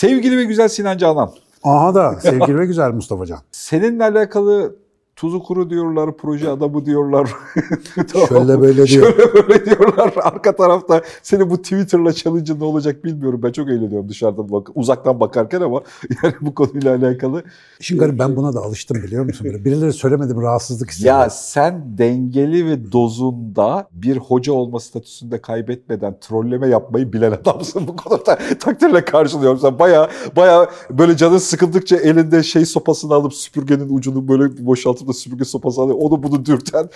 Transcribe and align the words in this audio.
Sevgili 0.00 0.36
ve 0.36 0.44
güzel 0.44 0.68
Sinan 0.68 0.98
Canan. 0.98 1.30
Aha 1.62 1.94
da 1.94 2.20
sevgili 2.20 2.58
ve 2.58 2.66
güzel 2.66 2.90
Mustafa 2.90 3.26
Can. 3.26 3.38
Seninle 3.52 4.04
alakalı 4.04 4.76
tuzu 5.20 5.42
kuru 5.42 5.70
diyorlar, 5.70 6.16
proje 6.16 6.50
adamı 6.50 6.86
diyorlar. 6.86 7.30
Şöyle 8.28 8.60
böyle 8.60 8.86
diyor. 8.86 8.86
Şöyle 8.86 9.34
böyle 9.34 9.66
diyorlar. 9.66 10.12
Arka 10.22 10.56
tarafta 10.56 11.02
senin 11.22 11.50
bu 11.50 11.62
Twitter'la 11.62 12.12
challenge'ın 12.12 12.60
ne 12.60 12.64
olacak 12.64 13.04
bilmiyorum. 13.04 13.40
Ben 13.42 13.52
çok 13.52 13.68
eğleniyorum 13.68 14.08
dışarıdan 14.08 14.52
bak 14.52 14.68
uzaktan 14.74 15.20
bakarken 15.20 15.60
ama 15.60 15.82
yani 16.22 16.34
bu 16.40 16.54
konuyla 16.54 16.96
alakalı. 16.96 17.42
Şimdi 17.80 18.00
garip 18.00 18.18
ben 18.18 18.36
buna 18.36 18.54
da 18.54 18.60
alıştım 18.60 19.02
biliyor 19.02 19.24
musun? 19.24 19.46
Böyle 19.46 19.64
birileri 19.64 19.92
söylemedim 19.92 20.42
rahatsızlık 20.42 20.90
hissediyorum. 20.90 21.20
Ya 21.20 21.30
sen 21.30 21.98
dengeli 21.98 22.66
ve 22.66 22.92
dozunda 22.92 23.88
bir 23.92 24.16
hoca 24.16 24.52
olma 24.52 24.80
statüsünde 24.80 25.42
kaybetmeden 25.42 26.16
trolleme 26.20 26.68
yapmayı 26.68 27.12
bilen 27.12 27.32
adamsın. 27.32 27.86
Bu 27.88 27.96
konuda 27.96 28.38
takdirle 28.60 29.04
karşılıyorum. 29.04 29.58
Sen 29.58 29.78
baya 29.78 30.10
baya 30.36 30.70
böyle 30.90 31.16
canın 31.16 31.38
sıkıldıkça 31.38 31.96
elinde 31.96 32.42
şey 32.42 32.66
sopasını 32.66 33.14
alıp 33.14 33.34
süpürgenin 33.34 33.96
ucunu 33.96 34.28
böyle 34.28 34.66
boşaltıp 34.66 35.09
da 35.10 35.14
süpürge 35.14 35.44
sopası 35.44 35.80
alıyor. 35.80 35.96
Onu 36.00 36.22
bunu 36.22 36.44
dürten. 36.44 36.88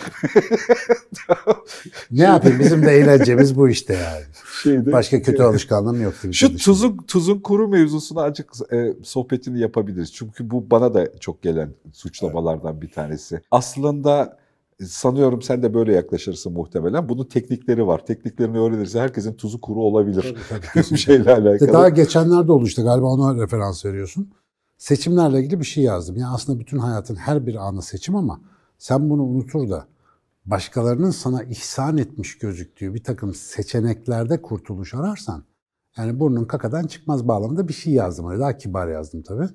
ne 2.11 2.23
yapayım 2.23 2.59
bizim 2.61 2.83
de 2.83 2.91
eğlencemiz 2.91 3.57
bu 3.57 3.69
işte 3.69 3.95
yani. 3.95 4.25
Şeyde, 4.63 4.93
Başka 4.93 5.23
kötü 5.23 5.43
alışkanlığım 5.43 6.03
yok. 6.03 6.15
Şu 6.33 6.57
tuzun 6.57 6.97
tuzun 6.97 7.41
kuru 7.41 7.69
mevzusunu 7.69 8.21
açık 8.21 8.51
e, 8.73 8.95
sohbetini 9.03 9.61
yapabiliriz. 9.61 10.13
Çünkü 10.13 10.51
bu 10.51 10.71
bana 10.71 10.95
da 10.95 11.19
çok 11.21 11.43
gelen 11.43 11.75
suçlamalardan 11.93 12.83
bir 12.83 12.91
tanesi. 12.91 13.41
Aslında 13.51 14.39
sanıyorum 14.83 15.43
sen 15.43 15.63
de 15.63 15.75
böyle 15.75 15.93
yaklaşırsın 15.93 16.53
muhtemelen. 16.53 17.09
Bunun 17.09 17.25
teknikleri 17.25 17.87
var. 17.87 18.07
Tekniklerini 18.07 18.59
öğrenirse 18.59 19.01
herkesin 19.01 19.35
tuzu 19.35 19.61
kuru 19.61 19.81
olabilir. 19.81 20.37
Tabii, 20.49 20.61
tabii, 20.73 20.99
şeyle 20.99 21.35
alakalı. 21.35 21.73
Daha 21.73 21.89
geçenlerde 21.89 22.53
oluştu 22.53 22.85
galiba 22.85 23.07
ona 23.07 23.43
referans 23.43 23.85
veriyorsun. 23.85 24.33
Seçimlerle 24.79 25.41
ilgili 25.41 25.61
bir 25.61 25.65
şey 25.65 25.85
yazdım. 25.85 26.17
Yani 26.17 26.35
aslında 26.35 26.61
bütün 26.61 26.79
hayatın 26.79 27.17
her 27.17 27.47
bir 27.47 27.55
anı 27.55 27.83
seçim 27.83 28.17
ama 28.17 28.41
sen 28.79 29.11
bunu 29.11 29.23
unutur 29.23 29.71
da 29.71 29.87
başkalarının 30.47 31.11
sana 31.11 31.43
ihsan 31.43 31.99
etmiş 31.99 32.39
gözüktüğü 32.39 32.95
bir 32.95 33.05
takım 33.05 33.35
seçeneklerde 33.35 34.43
kurtuluş 34.43 34.95
ararsan 34.95 35.45
yani 35.97 36.21
burnun 36.21 36.45
kakadan 36.45 36.87
çıkmaz 36.87 37.29
bağlamında 37.29 37.69
bir 37.69 37.73
şey 37.73 37.93
yazdım. 37.93 38.31
Öyle 38.31 38.41
daha 38.41 38.57
kibar 38.59 38.89
yazdım 38.89 39.23
tabii. 39.23 39.49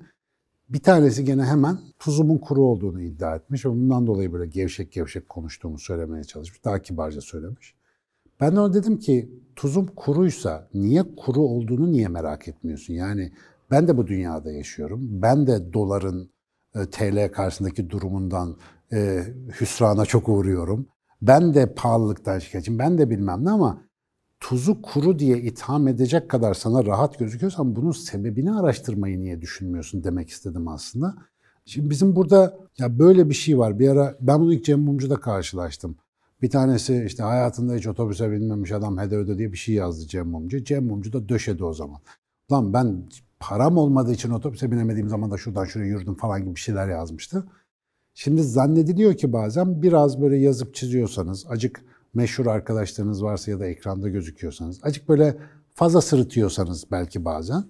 Bir 0.68 0.82
tanesi 0.82 1.24
gene 1.24 1.44
hemen 1.44 1.78
tuzumun 1.98 2.38
kuru 2.38 2.62
olduğunu 2.62 3.02
iddia 3.02 3.36
etmiş 3.36 3.66
ve 3.66 3.70
bundan 3.70 4.06
dolayı 4.06 4.32
böyle 4.32 4.46
gevşek 4.46 4.92
gevşek 4.92 5.28
konuştuğumu 5.28 5.78
söylemeye 5.78 6.24
çalışmış. 6.24 6.64
Daha 6.64 6.82
kibarca 6.82 7.20
söylemiş. 7.20 7.74
Ben 8.40 8.56
de 8.56 8.60
ona 8.60 8.74
dedim 8.74 8.98
ki 8.98 9.30
tuzum 9.56 9.86
kuruysa 9.86 10.68
niye 10.74 11.04
kuru 11.16 11.40
olduğunu 11.40 11.92
niye 11.92 12.08
merak 12.08 12.48
etmiyorsun? 12.48 12.94
Yani 12.94 13.32
ben 13.70 13.88
de 13.88 13.96
bu 13.96 14.06
dünyada 14.06 14.52
yaşıyorum. 14.52 15.00
Ben 15.02 15.46
de 15.46 15.72
doların 15.72 16.30
e, 16.74 16.86
TL 16.90 17.32
karşısındaki 17.32 17.90
durumundan 17.90 18.56
e, 18.92 19.24
hüsrana 19.60 20.06
çok 20.06 20.28
uğruyorum. 20.28 20.88
Ben 21.22 21.54
de 21.54 21.74
pahalılıktan 21.74 22.38
şikayetçiyim. 22.38 22.78
Ben 22.78 22.98
de 22.98 23.10
bilmem 23.10 23.44
ne 23.44 23.50
ama 23.50 23.82
tuzu 24.40 24.82
kuru 24.82 25.18
diye 25.18 25.38
itham 25.38 25.88
edecek 25.88 26.28
kadar 26.28 26.54
sana 26.54 26.86
rahat 26.86 27.18
gözüküyorsan 27.18 27.76
bunun 27.76 27.92
sebebini 27.92 28.52
araştırmayı 28.52 29.20
niye 29.20 29.40
düşünmüyorsun 29.40 30.04
demek 30.04 30.28
istedim 30.28 30.68
aslında. 30.68 31.14
Şimdi 31.64 31.90
bizim 31.90 32.16
burada 32.16 32.58
ya 32.78 32.98
böyle 32.98 33.28
bir 33.28 33.34
şey 33.34 33.58
var. 33.58 33.78
Bir 33.78 33.88
ara 33.88 34.16
ben 34.20 34.40
bunu 34.40 34.54
ilk 34.54 34.64
Cem 34.64 34.80
Mumcu'da 34.80 35.20
karşılaştım. 35.20 35.96
Bir 36.42 36.50
tanesi 36.50 37.04
işte 37.06 37.22
hayatında 37.22 37.74
hiç 37.74 37.86
otobüse 37.86 38.30
binmemiş 38.30 38.72
adam 38.72 38.98
hede 38.98 39.16
öde 39.16 39.38
diye 39.38 39.52
bir 39.52 39.56
şey 39.56 39.74
yazdı 39.74 40.06
Cem 40.06 40.28
Mumcu. 40.28 40.64
Cem 40.64 40.86
Mumcu 40.86 41.12
da 41.12 41.28
döşedi 41.28 41.64
o 41.64 41.72
zaman. 41.72 42.00
Lan 42.52 42.72
ben 42.72 43.02
param 43.40 43.76
olmadığı 43.76 44.12
için 44.12 44.30
otobüse 44.30 44.72
binemediğim 44.72 45.08
zaman 45.08 45.30
da 45.30 45.36
şuradan 45.36 45.64
şuraya 45.64 45.88
yürüdüm 45.88 46.14
falan 46.14 46.44
gibi 46.44 46.56
şeyler 46.56 46.88
yazmıştı. 46.88 47.44
Şimdi 48.14 48.42
zannediliyor 48.42 49.14
ki 49.14 49.32
bazen 49.32 49.82
biraz 49.82 50.20
böyle 50.20 50.36
yazıp 50.36 50.74
çiziyorsanız, 50.74 51.46
acık 51.48 51.84
meşhur 52.14 52.46
arkadaşlarınız 52.46 53.22
varsa 53.22 53.50
ya 53.50 53.60
da 53.60 53.66
ekranda 53.66 54.08
gözüküyorsanız, 54.08 54.80
acık 54.82 55.08
böyle 55.08 55.36
fazla 55.74 56.00
sırıtıyorsanız 56.00 56.84
belki 56.90 57.24
bazen, 57.24 57.64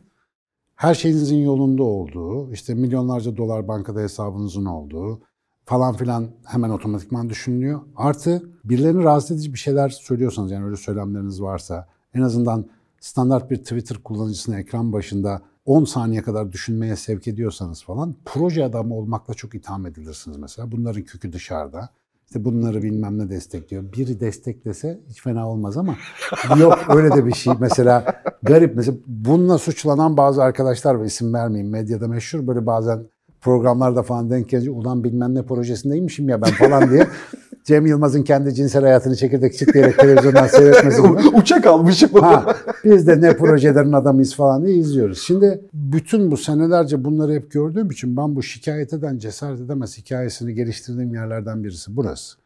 her 0.75 0.95
şeyinizin 0.95 1.37
yolunda 1.37 1.83
olduğu, 1.83 2.53
işte 2.53 2.75
milyonlarca 2.75 3.37
dolar 3.37 3.69
bankada 3.69 4.01
hesabınızın 4.01 4.65
olduğu 4.65 5.21
falan 5.65 5.97
filan 5.97 6.31
hemen 6.45 6.71
otomatikman 6.71 7.29
düşünülüyor. 7.29 7.81
Artı 7.97 8.43
birilerini 8.65 9.05
rahatsız 9.05 9.31
edici 9.31 9.53
bir 9.53 9.59
şeyler 9.59 9.89
söylüyorsanız, 9.89 10.51
yani 10.51 10.65
öyle 10.65 10.77
söylemleriniz 10.77 11.43
varsa, 11.43 11.89
en 12.15 12.23
azından 12.23 12.67
standart 13.01 13.51
bir 13.51 13.57
Twitter 13.57 13.99
kullanıcısını 13.99 14.61
ekran 14.61 14.93
başında 14.93 15.43
10 15.71 15.85
saniye 15.85 16.23
kadar 16.23 16.53
düşünmeye 16.53 16.97
sevk 16.97 17.29
ediyorsanız 17.29 17.83
falan 17.83 18.15
proje 18.25 18.65
adamı 18.65 18.95
olmakla 18.95 19.35
çok 19.35 19.55
itham 19.55 19.87
edilirsiniz 19.87 20.37
mesela. 20.37 20.73
Bunların 20.73 21.03
kökü 21.03 21.33
dışarıda. 21.33 21.89
İşte 22.27 22.45
bunları 22.45 22.83
bilmem 22.83 23.19
ne 23.19 23.31
destekliyor. 23.31 23.93
Biri 23.93 24.21
desteklese 24.21 25.01
hiç 25.09 25.23
fena 25.23 25.49
olmaz 25.49 25.77
ama 25.77 25.97
yok 26.59 26.79
öyle 26.89 27.17
de 27.17 27.27
bir 27.27 27.35
şey. 27.35 27.53
Mesela 27.61 28.23
garip 28.43 28.77
mesela 28.77 28.97
bununla 29.07 29.59
suçlanan 29.59 30.17
bazı 30.17 30.43
arkadaşlar 30.43 30.95
var 30.95 31.05
isim 31.05 31.35
vermeyeyim 31.35 31.73
medyada 31.73 32.09
meşhur 32.09 32.47
böyle 32.47 32.67
bazen 32.67 33.07
programlarda 33.41 34.03
falan 34.03 34.31
denk 34.31 34.49
gelince 34.49 34.71
ulan 34.71 35.05
bilmem 35.05 35.35
ne 35.35 35.43
projesindeymişim 35.43 36.29
ya 36.29 36.43
ben 36.43 36.51
falan 36.51 36.91
diye 36.91 37.09
Cem 37.65 37.87
Yılmaz'ın 37.87 38.23
kendi 38.23 38.55
cinsel 38.55 38.83
hayatını 38.83 39.17
çekirdek 39.17 39.55
çitleyerek 39.55 39.99
televizyondan 39.99 40.47
seyretmesi 40.47 41.03
gibi. 41.03 41.37
Uçak 41.37 41.67
almışım. 41.67 42.11
Ha, 42.13 42.57
biz 42.85 43.07
de 43.07 43.21
ne 43.21 43.37
projelerin 43.37 43.93
adamıyız 43.93 44.35
falan 44.35 44.65
diye 44.67 44.77
izliyoruz. 44.77 45.19
Şimdi 45.19 45.61
bütün 45.75 46.31
bu 46.31 46.37
senelerce 46.37 47.05
bunları 47.05 47.33
hep 47.33 47.51
gördüğüm 47.51 47.91
için 47.91 48.17
ben 48.17 48.37
bu 48.37 48.43
şikayet 48.43 48.93
eden 48.93 49.19
cesaret 49.19 49.61
edemez 49.61 49.99
hikayesini 49.99 50.55
geliştirdiğim 50.55 51.15
yerlerden 51.15 51.65
birisi 51.65 51.97
burası. 51.97 52.37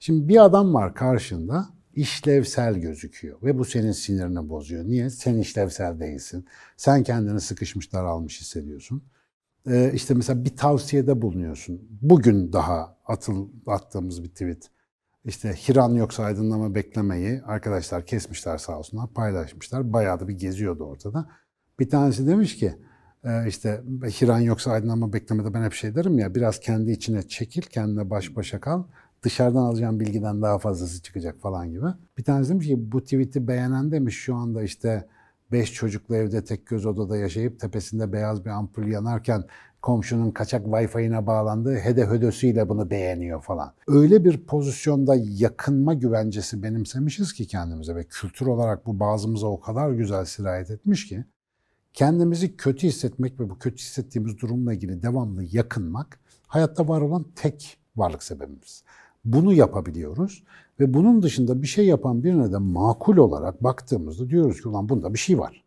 Şimdi 0.00 0.28
bir 0.28 0.44
adam 0.44 0.74
var 0.74 0.94
karşında 0.94 1.66
işlevsel 1.94 2.74
gözüküyor 2.74 3.42
ve 3.42 3.58
bu 3.58 3.64
senin 3.64 3.92
sinirini 3.92 4.48
bozuyor. 4.48 4.84
Niye? 4.84 5.10
Sen 5.10 5.38
işlevsel 5.38 6.00
değilsin. 6.00 6.44
Sen 6.76 7.02
kendini 7.02 7.40
sıkışmış 7.40 7.92
daralmış 7.92 8.40
hissediyorsun. 8.40 9.02
Ee, 9.70 9.90
işte 9.94 10.14
mesela 10.14 10.44
bir 10.44 10.56
tavsiyede 10.56 11.22
bulunuyorsun. 11.22 11.88
Bugün 12.02 12.52
daha 12.52 12.93
atıl, 13.04 13.48
attığımız 13.66 14.24
bir 14.24 14.28
tweet. 14.28 14.70
İşte 15.24 15.52
Hiran 15.52 15.94
yoksa 15.94 16.22
aydınlama 16.22 16.74
beklemeyi 16.74 17.42
arkadaşlar 17.42 18.06
kesmişler 18.06 18.58
sağ 18.58 18.78
olsunlar, 18.78 19.08
paylaşmışlar. 19.14 19.92
Bayağı 19.92 20.20
da 20.20 20.28
bir 20.28 20.38
geziyordu 20.38 20.84
ortada. 20.84 21.28
Bir 21.80 21.90
tanesi 21.90 22.26
demiş 22.26 22.56
ki, 22.56 22.74
e, 23.24 23.48
işte 23.48 23.82
Hiran 24.20 24.40
yoksa 24.40 24.70
aydınlanma 24.70 25.12
beklemede 25.12 25.54
ben 25.54 25.62
hep 25.62 25.72
şey 25.72 25.94
derim 25.94 26.18
ya, 26.18 26.34
biraz 26.34 26.60
kendi 26.60 26.90
içine 26.90 27.22
çekil, 27.28 27.62
kendine 27.62 28.10
baş 28.10 28.36
başa 28.36 28.60
kal. 28.60 28.84
Dışarıdan 29.22 29.62
alacağın 29.62 30.00
bilgiden 30.00 30.42
daha 30.42 30.58
fazlası 30.58 31.02
çıkacak 31.02 31.40
falan 31.40 31.70
gibi. 31.70 31.86
Bir 32.18 32.24
tanesi 32.24 32.50
demiş 32.50 32.66
ki 32.66 32.92
bu 32.92 33.02
tweet'i 33.04 33.48
beğenen 33.48 33.90
demiş 33.90 34.16
şu 34.16 34.34
anda 34.34 34.62
işte 34.62 35.08
beş 35.52 35.72
çocuklu 35.72 36.16
evde 36.16 36.44
tek 36.44 36.66
göz 36.66 36.86
odada 36.86 37.16
yaşayıp 37.16 37.60
tepesinde 37.60 38.12
beyaz 38.12 38.44
bir 38.44 38.50
ampul 38.50 38.86
yanarken 38.86 39.44
komşunun 39.84 40.30
kaçak 40.30 40.66
Wi-Fi'ine 40.66 41.26
bağlandığı 41.26 41.76
hede 41.76 42.06
hödösüyle 42.06 42.68
bunu 42.68 42.90
beğeniyor 42.90 43.42
falan. 43.42 43.72
Öyle 43.86 44.24
bir 44.24 44.46
pozisyonda 44.46 45.16
yakınma 45.18 45.94
güvencesi 45.94 46.62
benimsemişiz 46.62 47.32
ki 47.32 47.46
kendimize 47.46 47.94
ve 47.94 48.04
kültür 48.04 48.46
olarak 48.46 48.86
bu 48.86 49.00
bazımıza 49.00 49.46
o 49.46 49.60
kadar 49.60 49.90
güzel 49.90 50.24
sirayet 50.24 50.70
etmiş 50.70 51.08
ki 51.08 51.24
kendimizi 51.92 52.56
kötü 52.56 52.86
hissetmek 52.86 53.40
ve 53.40 53.50
bu 53.50 53.58
kötü 53.58 53.76
hissettiğimiz 53.76 54.38
durumla 54.38 54.74
ilgili 54.74 55.02
devamlı 55.02 55.44
yakınmak 55.52 56.18
hayatta 56.46 56.88
var 56.88 57.00
olan 57.00 57.24
tek 57.36 57.78
varlık 57.96 58.22
sebebimiz. 58.22 58.84
Bunu 59.24 59.52
yapabiliyoruz 59.52 60.44
ve 60.80 60.94
bunun 60.94 61.22
dışında 61.22 61.62
bir 61.62 61.66
şey 61.66 61.86
yapan 61.86 62.24
birine 62.24 62.52
de 62.52 62.58
makul 62.58 63.16
olarak 63.16 63.64
baktığımızda 63.64 64.30
diyoruz 64.30 64.62
ki 64.62 64.68
ulan 64.68 64.88
bunda 64.88 65.14
bir 65.14 65.18
şey 65.18 65.38
var. 65.38 65.63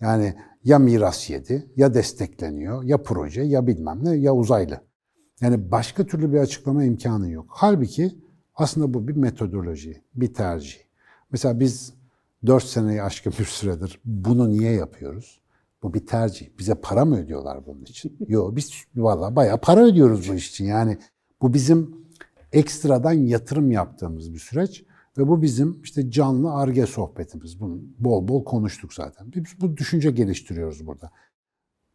Yani 0.00 0.34
ya 0.64 0.78
miras 0.78 1.30
yedi, 1.30 1.66
ya 1.76 1.94
destekleniyor, 1.94 2.82
ya 2.82 3.02
proje, 3.02 3.42
ya 3.42 3.66
bilmem 3.66 4.04
ne, 4.04 4.16
ya 4.16 4.34
uzaylı. 4.34 4.80
Yani 5.40 5.70
başka 5.70 6.06
türlü 6.06 6.32
bir 6.32 6.38
açıklama 6.38 6.84
imkanı 6.84 7.30
yok. 7.30 7.46
Halbuki 7.48 8.14
aslında 8.54 8.94
bu 8.94 9.08
bir 9.08 9.16
metodoloji, 9.16 10.02
bir 10.14 10.34
tercih. 10.34 10.78
Mesela 11.30 11.60
biz 11.60 11.92
4 12.46 12.64
seneyi 12.64 13.02
aşkın 13.02 13.32
bir 13.38 13.44
süredir 13.44 14.00
bunu 14.04 14.50
niye 14.50 14.72
yapıyoruz? 14.72 15.40
Bu 15.82 15.94
bir 15.94 16.06
tercih. 16.06 16.48
Bize 16.58 16.74
para 16.74 17.04
mı 17.04 17.18
ödüyorlar 17.20 17.66
bunun 17.66 17.82
için? 17.82 18.16
Yok 18.28 18.56
biz 18.56 18.72
valla 18.96 19.36
bayağı 19.36 19.60
para 19.60 19.84
ödüyoruz 19.84 20.28
bu 20.28 20.34
iş 20.34 20.50
için. 20.50 20.64
Yani 20.64 20.98
bu 21.42 21.54
bizim 21.54 21.96
ekstradan 22.52 23.12
yatırım 23.12 23.70
yaptığımız 23.70 24.32
bir 24.34 24.38
süreç. 24.38 24.84
Ve 25.18 25.28
bu 25.28 25.42
bizim 25.42 25.80
işte 25.82 26.10
canlı 26.10 26.54
arge 26.54 26.86
sohbetimiz. 26.86 27.60
Bunu 27.60 27.80
bol 27.98 28.28
bol 28.28 28.44
konuştuk 28.44 28.94
zaten. 28.94 29.32
Biz 29.32 29.44
bu 29.60 29.76
düşünce 29.76 30.10
geliştiriyoruz 30.10 30.86
burada. 30.86 31.10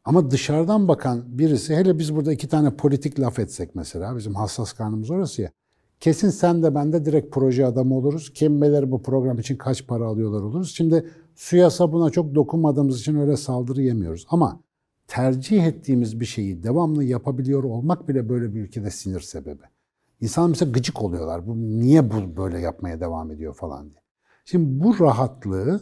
Ama 0.06 0.32
dışarıdan 0.32 0.88
bakan 0.88 1.38
birisi, 1.38 1.76
hele 1.76 2.00
biz 2.00 2.16
burada 2.16 2.34
iki 2.34 2.48
tane 2.48 2.76
politik 2.76 3.20
laf 3.20 3.40
etsek 3.40 3.76
mesela, 3.76 4.18
bizim 4.18 4.36
hassas 4.36 4.74
karnımız 4.74 5.12
orası 5.12 5.42
ya. 5.42 5.52
Kesin 6.00 6.30
sen 6.30 6.64
de 6.64 6.76
ben 6.76 6.94
de 6.94 7.06
direkt 7.06 7.34
proje 7.34 7.66
adamı 7.66 7.98
oluruz. 7.98 8.34
Kim 8.34 8.62
bilir 8.62 8.92
bu 8.92 9.04
program 9.04 9.40
için 9.40 9.58
kaç 9.58 9.88
para 9.88 10.06
alıyorlar 10.06 10.42
oluruz. 10.42 10.76
Şimdi 10.76 11.10
suya 11.36 11.70
sabuna 11.70 12.10
çok 12.10 12.36
dokunmadığımız 12.36 13.00
için 13.00 13.16
öyle 13.16 13.38
saldırı 13.38 13.82
yemiyoruz. 13.82 14.26
Ama 14.30 14.60
tercih 15.08 15.64
ettiğimiz 15.64 16.20
bir 16.20 16.26
şeyi 16.26 16.64
devamlı 16.64 17.04
yapabiliyor 17.04 17.64
olmak 17.64 18.10
bile 18.10 18.30
böyle 18.30 18.56
bir 18.56 18.62
ülkede 18.62 18.92
sinir 18.92 19.20
sebebi. 19.20 19.73
İnsan 20.22 20.50
mesela 20.50 20.72
gıcık 20.72 21.02
oluyorlar. 21.02 21.48
Bu 21.48 21.56
niye 21.56 22.12
bu 22.12 22.38
böyle 22.38 22.60
yapmaya 22.60 23.00
devam 23.00 23.32
ediyor 23.32 23.54
falan 23.54 23.90
diye. 23.90 24.02
Şimdi 24.46 24.84
bu 24.84 25.00
rahatlığı 25.00 25.82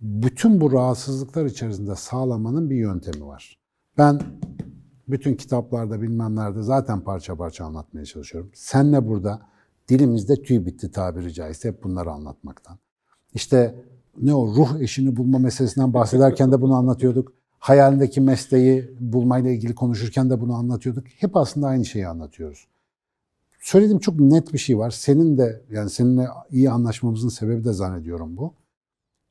bütün 0.00 0.60
bu 0.60 0.72
rahatsızlıklar 0.72 1.44
içerisinde 1.44 1.94
sağlamanın 1.94 2.70
bir 2.70 2.76
yöntemi 2.76 3.26
var. 3.26 3.58
Ben 3.98 4.20
bütün 5.08 5.34
kitaplarda 5.34 6.02
bilmem 6.02 6.36
nerede 6.36 6.62
zaten 6.62 7.00
parça 7.00 7.36
parça 7.36 7.64
anlatmaya 7.64 8.04
çalışıyorum. 8.04 8.50
Senle 8.54 9.08
burada 9.08 9.40
dilimizde 9.88 10.42
tüy 10.42 10.66
bitti 10.66 10.90
tabiri 10.90 11.32
caizse 11.32 11.68
hep 11.68 11.84
bunları 11.84 12.10
anlatmaktan. 12.10 12.78
İşte 13.34 13.84
ne 14.20 14.34
o 14.34 14.46
ruh 14.46 14.80
eşini 14.80 15.16
bulma 15.16 15.38
meselesinden 15.38 15.94
bahsederken 15.94 16.52
de 16.52 16.60
bunu 16.60 16.74
anlatıyorduk. 16.74 17.32
Hayalindeki 17.58 18.20
mesleği 18.20 18.96
bulmayla 19.00 19.50
ilgili 19.50 19.74
konuşurken 19.74 20.30
de 20.30 20.40
bunu 20.40 20.54
anlatıyorduk. 20.54 21.04
Hep 21.06 21.36
aslında 21.36 21.66
aynı 21.66 21.84
şeyi 21.84 22.08
anlatıyoruz. 22.08 22.66
Söylediğim 23.60 23.98
çok 23.98 24.20
net 24.20 24.52
bir 24.52 24.58
şey 24.58 24.78
var. 24.78 24.90
Senin 24.90 25.38
de 25.38 25.62
yani 25.70 25.90
seninle 25.90 26.28
iyi 26.50 26.70
anlaşmamızın 26.70 27.28
sebebi 27.28 27.64
de 27.64 27.72
zannediyorum 27.72 28.36
bu. 28.36 28.54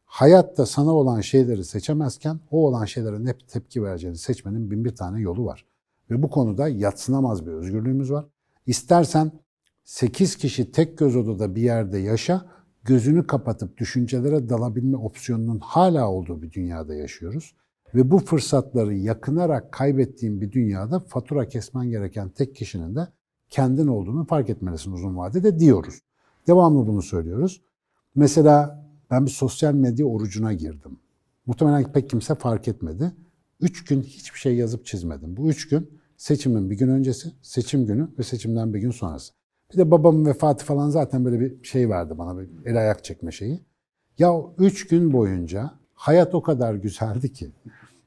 Hayatta 0.05 0.65
sana 0.65 0.95
olan 0.95 1.21
şeyleri 1.21 1.65
seçemezken 1.65 2.39
o 2.51 2.67
olan 2.67 2.85
şeylere 2.85 3.23
ne 3.23 3.37
tepki 3.37 3.83
vereceğini 3.83 4.17
seçmenin 4.17 4.71
bin 4.71 4.85
bir 4.85 4.95
tane 4.95 5.21
yolu 5.21 5.45
var. 5.45 5.65
Ve 6.09 6.23
bu 6.23 6.29
konuda 6.29 6.67
yatsınamaz 6.67 7.45
bir 7.45 7.51
özgürlüğümüz 7.51 8.11
var. 8.11 8.25
İstersen 8.65 9.31
8 9.83 10.35
kişi 10.35 10.71
tek 10.71 10.97
göz 10.97 11.15
odada 11.15 11.55
bir 11.55 11.61
yerde 11.61 11.97
yaşa, 11.97 12.45
gözünü 12.83 13.27
kapatıp 13.27 13.77
düşüncelere 13.77 14.49
dalabilme 14.49 14.97
opsiyonunun 14.97 15.59
hala 15.59 16.09
olduğu 16.09 16.41
bir 16.41 16.51
dünyada 16.51 16.95
yaşıyoruz. 16.95 17.55
Ve 17.95 18.11
bu 18.11 18.19
fırsatları 18.19 18.95
yakınarak 18.95 19.71
kaybettiğin 19.71 20.41
bir 20.41 20.51
dünyada 20.51 20.99
fatura 20.99 21.47
kesmen 21.47 21.89
gereken 21.89 22.29
tek 22.29 22.55
kişinin 22.55 22.95
de 22.95 23.07
kendin 23.49 23.87
olduğunu 23.87 24.25
fark 24.25 24.49
etmelisin 24.49 24.91
uzun 24.91 25.17
vadede 25.17 25.59
diyoruz. 25.59 25.99
Devamlı 26.47 26.87
bunu 26.87 27.01
söylüyoruz. 27.01 27.61
Mesela 28.15 28.85
ben 29.11 29.25
bir 29.25 29.31
sosyal 29.31 29.73
medya 29.73 30.05
orucuna 30.05 30.53
girdim. 30.53 30.99
Muhtemelen 31.45 31.91
pek 31.91 32.09
kimse 32.09 32.35
fark 32.35 32.67
etmedi. 32.67 33.11
Üç 33.61 33.85
gün 33.85 34.01
hiçbir 34.01 34.39
şey 34.39 34.55
yazıp 34.55 34.85
çizmedim. 34.85 35.37
Bu 35.37 35.49
üç 35.49 35.67
gün 35.67 35.99
seçimin 36.17 36.69
bir 36.69 36.77
gün 36.77 36.87
öncesi, 36.89 37.31
seçim 37.41 37.85
günü 37.85 38.07
ve 38.19 38.23
seçimden 38.23 38.73
bir 38.73 38.79
gün 38.79 38.91
sonrası. 38.91 39.33
Bir 39.73 39.77
de 39.77 39.91
babamın 39.91 40.25
vefatı 40.25 40.65
falan 40.65 40.89
zaten 40.89 41.25
böyle 41.25 41.39
bir 41.39 41.63
şey 41.63 41.89
verdi 41.89 42.17
bana, 42.17 42.39
bir 42.39 42.49
el 42.65 42.77
ayak 42.77 43.03
çekme 43.03 43.31
şeyi. 43.31 43.59
Ya 44.19 44.33
üç 44.57 44.87
gün 44.87 45.13
boyunca 45.13 45.71
hayat 45.93 46.35
o 46.35 46.41
kadar 46.41 46.73
güzeldi 46.73 47.33
ki. 47.33 47.51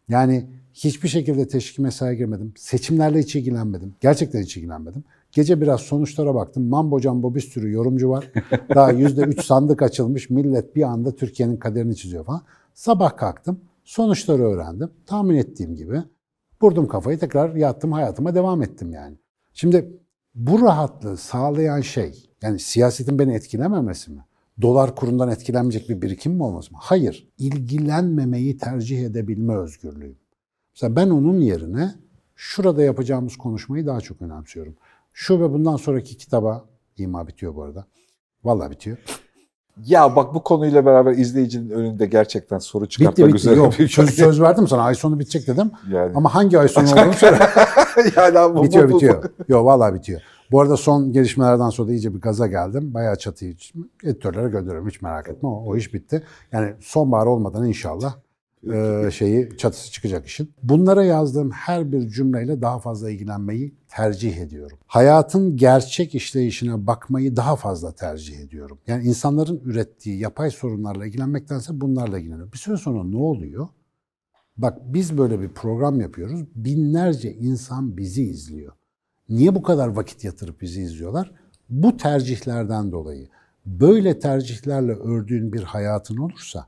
Yani 0.09 0.47
hiçbir 0.75 1.09
şekilde 1.09 1.49
teşvik 1.49 1.79
mesaiye 1.79 2.15
girmedim. 2.15 2.53
Seçimlerle 2.57 3.19
hiç 3.19 3.37
ilgilenmedim. 3.37 3.95
Gerçekten 4.01 4.43
hiç 4.43 4.57
ilgilenmedim. 4.57 5.05
Gece 5.33 5.61
biraz 5.61 5.81
sonuçlara 5.81 6.35
baktım. 6.35 6.69
Mambo 6.69 7.01
cambo 7.01 7.35
bir 7.35 7.41
sürü 7.41 7.73
yorumcu 7.73 8.11
var. 8.11 8.33
Daha 8.75 8.91
yüzde 8.93 9.21
üç 9.21 9.45
sandık 9.45 9.83
açılmış. 9.83 10.31
Millet 10.31 10.77
bir 10.77 10.83
anda 10.83 11.17
Türkiye'nin 11.17 11.57
kaderini 11.57 11.97
çiziyor 11.97 12.25
falan. 12.25 12.43
Sabah 12.75 13.17
kalktım. 13.17 13.61
Sonuçları 13.85 14.43
öğrendim. 14.43 14.91
Tahmin 15.07 15.37
ettiğim 15.37 15.75
gibi. 15.75 16.03
Vurdum 16.63 16.89
kafayı 16.89 17.19
tekrar 17.19 17.55
yattım 17.55 17.93
hayatıma 17.93 18.35
devam 18.35 18.63
ettim 18.63 18.93
yani. 18.93 19.17
Şimdi 19.53 20.01
bu 20.35 20.63
rahatlığı 20.63 21.17
sağlayan 21.17 21.81
şey 21.81 22.29
yani 22.43 22.59
siyasetin 22.59 23.19
beni 23.19 23.35
etkilememesi 23.35 24.11
mi? 24.11 24.25
Dolar 24.63 24.97
kurundan 24.97 25.29
etkilenmeyecek 25.29 25.89
bir 25.89 26.03
birikim 26.03 26.33
mi 26.33 26.43
olması 26.43 26.73
mı? 26.73 26.79
Hayır. 26.83 27.29
İlgilenmemeyi 27.39 28.57
tercih 28.57 29.05
edebilme 29.05 29.57
özgürlüğü. 29.57 30.17
Mesela 30.75 30.97
ben 30.97 31.11
onun 31.11 31.41
yerine 31.41 31.95
şurada 32.37 32.83
yapacağımız 32.83 33.37
konuşmayı 33.37 33.87
daha 33.87 34.01
çok 34.01 34.23
önemsiyorum. 34.23 34.77
Şu 35.13 35.41
ve 35.41 35.53
bundan 35.53 35.77
sonraki 35.77 36.17
kitaba, 36.17 36.65
ima 36.97 37.29
bitiyor 37.29 37.55
bu 37.55 37.63
arada. 37.63 37.85
Vallahi 38.45 38.71
bitiyor. 38.71 38.97
Ya 39.85 40.17
bak 40.17 40.35
bu 40.35 40.43
konuyla 40.43 40.87
beraber 40.87 41.13
izleyicinin 41.13 41.71
önünde 41.71 42.07
gerçekten 42.07 42.59
soru 42.59 42.87
çıkartmak 42.89 43.17
Bitti 43.17 43.27
bitti. 43.29 43.37
üzere. 43.37 43.55
Yok, 43.57 43.79
bir- 43.79 43.89
söz, 43.89 44.11
söz 44.15 44.41
verdim 44.41 44.69
sana. 44.69 44.83
Ay 44.83 44.95
sonu 44.95 45.19
bitecek 45.19 45.47
dedim. 45.47 45.71
Yani. 45.91 46.13
Ama 46.15 46.35
hangi 46.35 46.59
ay 46.59 46.69
sonu 46.69 46.85
olduğunu 46.93 47.13
söyle. 47.13 47.39
yani 48.17 48.57
bu- 48.57 48.63
bitiyor 48.65 48.91
bu- 48.91 48.95
bitiyor. 48.95 49.25
Yok 49.49 49.67
vallahi 49.67 49.95
bitiyor. 49.95 50.21
Bu 50.51 50.61
arada 50.61 50.77
son 50.77 51.13
gelişmelerden 51.13 51.69
sonra 51.71 51.89
da 51.89 51.93
iyice 51.93 52.15
bir 52.15 52.21
gaza 52.21 52.47
geldim. 52.47 52.95
Bayağı 52.95 53.17
çatıyı 53.19 53.57
editörlere 54.05 54.49
gönderiyorum. 54.49 54.89
Hiç 54.89 55.03
merak 55.03 55.29
etme. 55.29 55.49
O, 55.49 55.65
o 55.67 55.77
iş 55.77 55.95
bitti. 55.95 56.23
Yani 56.53 56.73
sonbahar 56.81 57.27
olmadan 57.27 57.67
inşallah 57.69 58.15
e, 58.71 59.11
şeyi 59.11 59.57
çatısı 59.57 59.93
çıkacak 59.93 60.27
işin. 60.27 60.53
Bunlara 60.63 61.05
yazdığım 61.05 61.51
her 61.51 61.93
bir 61.93 62.09
cümleyle 62.09 62.63
daha 62.63 62.79
fazla 62.79 63.11
ilgilenmeyi 63.11 63.75
tercih 63.89 64.37
ediyorum. 64.37 64.79
Hayatın 64.87 65.57
gerçek 65.57 66.15
işleyişine 66.15 66.87
bakmayı 66.87 67.37
daha 67.37 67.57
fazla 67.57 67.93
tercih 67.93 68.39
ediyorum. 68.39 68.79
Yani 68.87 69.05
insanların 69.05 69.61
ürettiği 69.65 70.19
yapay 70.19 70.51
sorunlarla 70.51 71.07
ilgilenmektense 71.07 71.81
bunlarla 71.81 72.19
ilgileniyorum. 72.19 72.53
Bir 72.53 72.59
süre 72.59 72.77
sonra 72.77 73.05
ne 73.05 73.17
oluyor? 73.17 73.69
Bak 74.57 74.79
biz 74.85 75.19
böyle 75.19 75.41
bir 75.41 75.49
program 75.49 76.01
yapıyoruz. 76.01 76.41
Binlerce 76.55 77.35
insan 77.35 77.97
bizi 77.97 78.23
izliyor. 78.23 78.73
Niye 79.29 79.55
bu 79.55 79.63
kadar 79.63 79.89
vakit 79.89 80.25
yatırıp 80.25 80.61
bizi 80.61 80.83
izliyorlar? 80.83 81.33
Bu 81.69 81.97
tercihlerden 81.97 82.93
dolayı. 82.93 83.29
Böyle 83.67 84.19
tercihlerle 84.19 84.93
ördüğün 84.93 85.53
bir 85.53 85.63
hayatın 85.63 86.17
olursa 86.17 86.67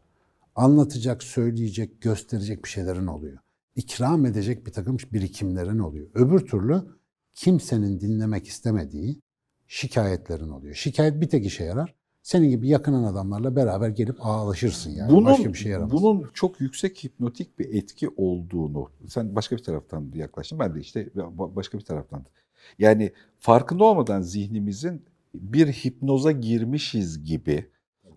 anlatacak, 0.54 1.22
söyleyecek, 1.22 2.00
gösterecek 2.00 2.64
bir 2.64 2.68
şeylerin 2.68 3.06
oluyor. 3.06 3.38
İkram 3.76 4.26
edecek 4.26 4.66
bir 4.66 4.72
takım 4.72 4.96
birikimlerin 5.12 5.78
oluyor. 5.78 6.06
Öbür 6.14 6.38
türlü 6.40 6.82
kimsenin 7.34 8.00
dinlemek 8.00 8.46
istemediği 8.46 9.20
şikayetlerin 9.66 10.48
oluyor. 10.48 10.74
Şikayet 10.74 11.20
bir 11.20 11.28
tek 11.28 11.46
işe 11.46 11.64
yarar. 11.64 11.94
Senin 12.22 12.50
gibi 12.50 12.68
yakınan 12.68 13.04
adamlarla 13.04 13.56
beraber 13.56 13.88
gelip 13.88 14.16
ağlaşırsın 14.26 14.90
yani. 14.90 15.10
bunun, 15.12 15.24
Başka 15.24 15.52
bir 15.52 15.58
şey 15.58 15.72
yaramaz. 15.72 15.92
bunun 15.92 16.30
çok 16.34 16.60
yüksek 16.60 17.04
hipnotik 17.04 17.58
bir 17.58 17.74
etki 17.74 18.08
olduğunu, 18.16 18.90
sen 19.08 19.36
başka 19.36 19.56
bir 19.56 19.62
taraftan 19.62 20.12
yaklaştın, 20.14 20.58
ben 20.58 20.74
de 20.74 20.80
işte 20.80 21.02
ba- 21.16 21.56
başka 21.56 21.78
bir 21.78 21.84
taraftan. 21.84 22.24
Yani 22.78 23.12
farkında 23.38 23.84
olmadan 23.84 24.20
zihnimizin 24.22 25.02
bir 25.34 25.66
hipnoza 25.72 26.32
girmişiz 26.32 27.24
gibi 27.24 27.66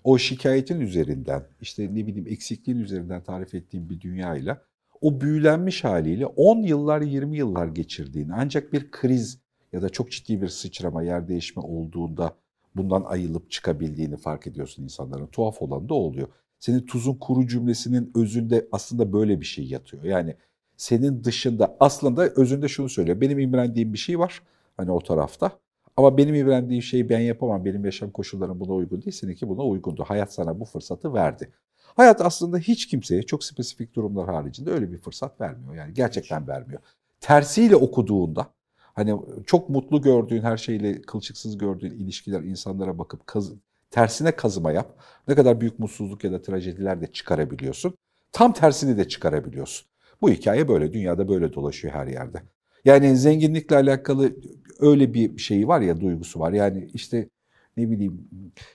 o 0.08 0.18
şikayetin 0.18 0.80
üzerinden, 0.80 1.44
işte 1.62 1.84
ne 1.84 2.08
bileyim 2.08 2.28
eksikliğin 2.28 2.80
üzerinden 2.80 3.24
tarif 3.24 3.56
ettiğim 3.56 3.90
bir 3.90 4.02
dünyayla 4.02 4.62
o 5.02 5.22
büyülenmiş 5.22 5.84
haliyle 5.84 6.26
10 6.26 6.62
yıllar 6.62 7.02
20 7.02 7.38
yıllar 7.38 7.68
geçirdiğini 7.68 8.34
ancak 8.34 8.74
bir 8.74 8.92
kriz 8.92 9.40
ya 9.74 9.82
da 9.82 9.90
çok 9.90 10.12
ciddi 10.12 10.42
bir 10.42 10.48
sıçrama, 10.48 11.04
yer 11.04 11.28
değişme 11.28 11.62
olduğunda 11.62 12.36
bundan 12.76 13.04
ayılıp 13.04 13.52
çıkabildiğini 13.52 14.18
fark 14.18 14.48
ediyorsun 14.48 14.84
insanların. 14.84 15.28
Tuhaf 15.28 15.62
olan 15.62 15.90
da 15.90 15.94
oluyor. 15.94 16.28
Senin 16.60 16.80
tuzun 16.80 17.16
kuru 17.16 17.48
cümlesinin 17.48 18.12
özünde 18.16 18.68
aslında 18.72 19.14
böyle 19.14 19.42
bir 19.42 19.46
şey 19.46 19.66
yatıyor. 19.66 20.04
Yani 20.04 20.36
senin 20.78 21.24
dışında 21.24 21.78
aslında 21.80 22.30
özünde 22.30 22.68
şunu 22.68 22.90
söylüyor. 22.90 23.22
Benim 23.22 23.40
imrendiğim 23.40 23.94
bir 23.94 23.98
şey 23.98 24.20
var 24.20 24.42
hani 24.78 24.92
o 24.92 25.00
tarafta. 25.00 25.52
Ama 25.98 26.18
benim 26.18 26.36
imrendiğim 26.36 26.84
şeyi 26.84 27.10
ben 27.10 27.20
yapamam. 27.20 27.66
Benim 27.66 27.86
yaşam 27.86 28.12
koşullarım 28.12 28.60
buna 28.60 28.74
uygun 28.74 29.02
değil. 29.02 29.12
Seninki 29.12 29.50
buna 29.50 29.64
uygundu. 29.64 30.04
Hayat 30.08 30.34
sana 30.34 30.60
bu 30.60 30.66
fırsatı 30.66 31.14
verdi. 31.14 31.52
Hayat 31.78 32.22
aslında 32.22 32.58
hiç 32.58 32.88
kimseye 32.88 33.24
çok 33.24 33.44
spesifik 33.44 33.96
durumlar 33.96 34.26
haricinde 34.36 34.72
öyle 34.72 34.92
bir 34.92 34.98
fırsat 34.98 35.42
vermiyor. 35.42 35.76
Yani 35.76 35.94
gerçekten 35.94 36.48
vermiyor. 36.48 36.82
Tersiyle 37.22 37.76
okuduğunda 37.76 38.48
hani 38.78 39.16
çok 39.46 39.70
mutlu 39.70 40.02
gördüğün 40.02 40.42
her 40.42 40.58
şeyle 40.58 41.02
kılçıksız 41.02 41.58
gördüğün 41.58 41.92
ilişkiler 41.92 42.42
insanlara 42.42 42.98
bakıp 42.98 43.28
kaz, 43.28 43.52
tersine 43.92 44.32
kazıma 44.32 44.72
yap. 44.72 44.98
Ne 45.28 45.36
kadar 45.36 45.62
büyük 45.62 45.80
mutsuzluk 45.80 46.24
ya 46.24 46.32
da 46.32 46.42
trajediler 46.42 47.02
de 47.02 47.08
çıkarabiliyorsun. 47.08 47.98
Tam 48.32 48.54
tersini 48.54 48.98
de 48.98 49.08
çıkarabiliyorsun. 49.08 49.88
Bu 50.22 50.30
hikaye 50.30 50.68
böyle. 50.68 50.94
Dünyada 50.94 51.30
böyle 51.30 51.54
dolaşıyor 51.54 51.94
her 51.94 52.08
yerde. 52.08 52.44
Yani 52.86 53.18
zenginlikle 53.18 53.76
alakalı 53.76 54.36
öyle 54.80 55.14
bir 55.14 55.38
şey 55.38 55.68
var 55.68 55.82
ya 55.82 56.02
duygusu 56.02 56.40
var. 56.40 56.54
Yani 56.54 56.90
işte 56.94 57.30
ne 57.78 57.92
bileyim 57.92 58.30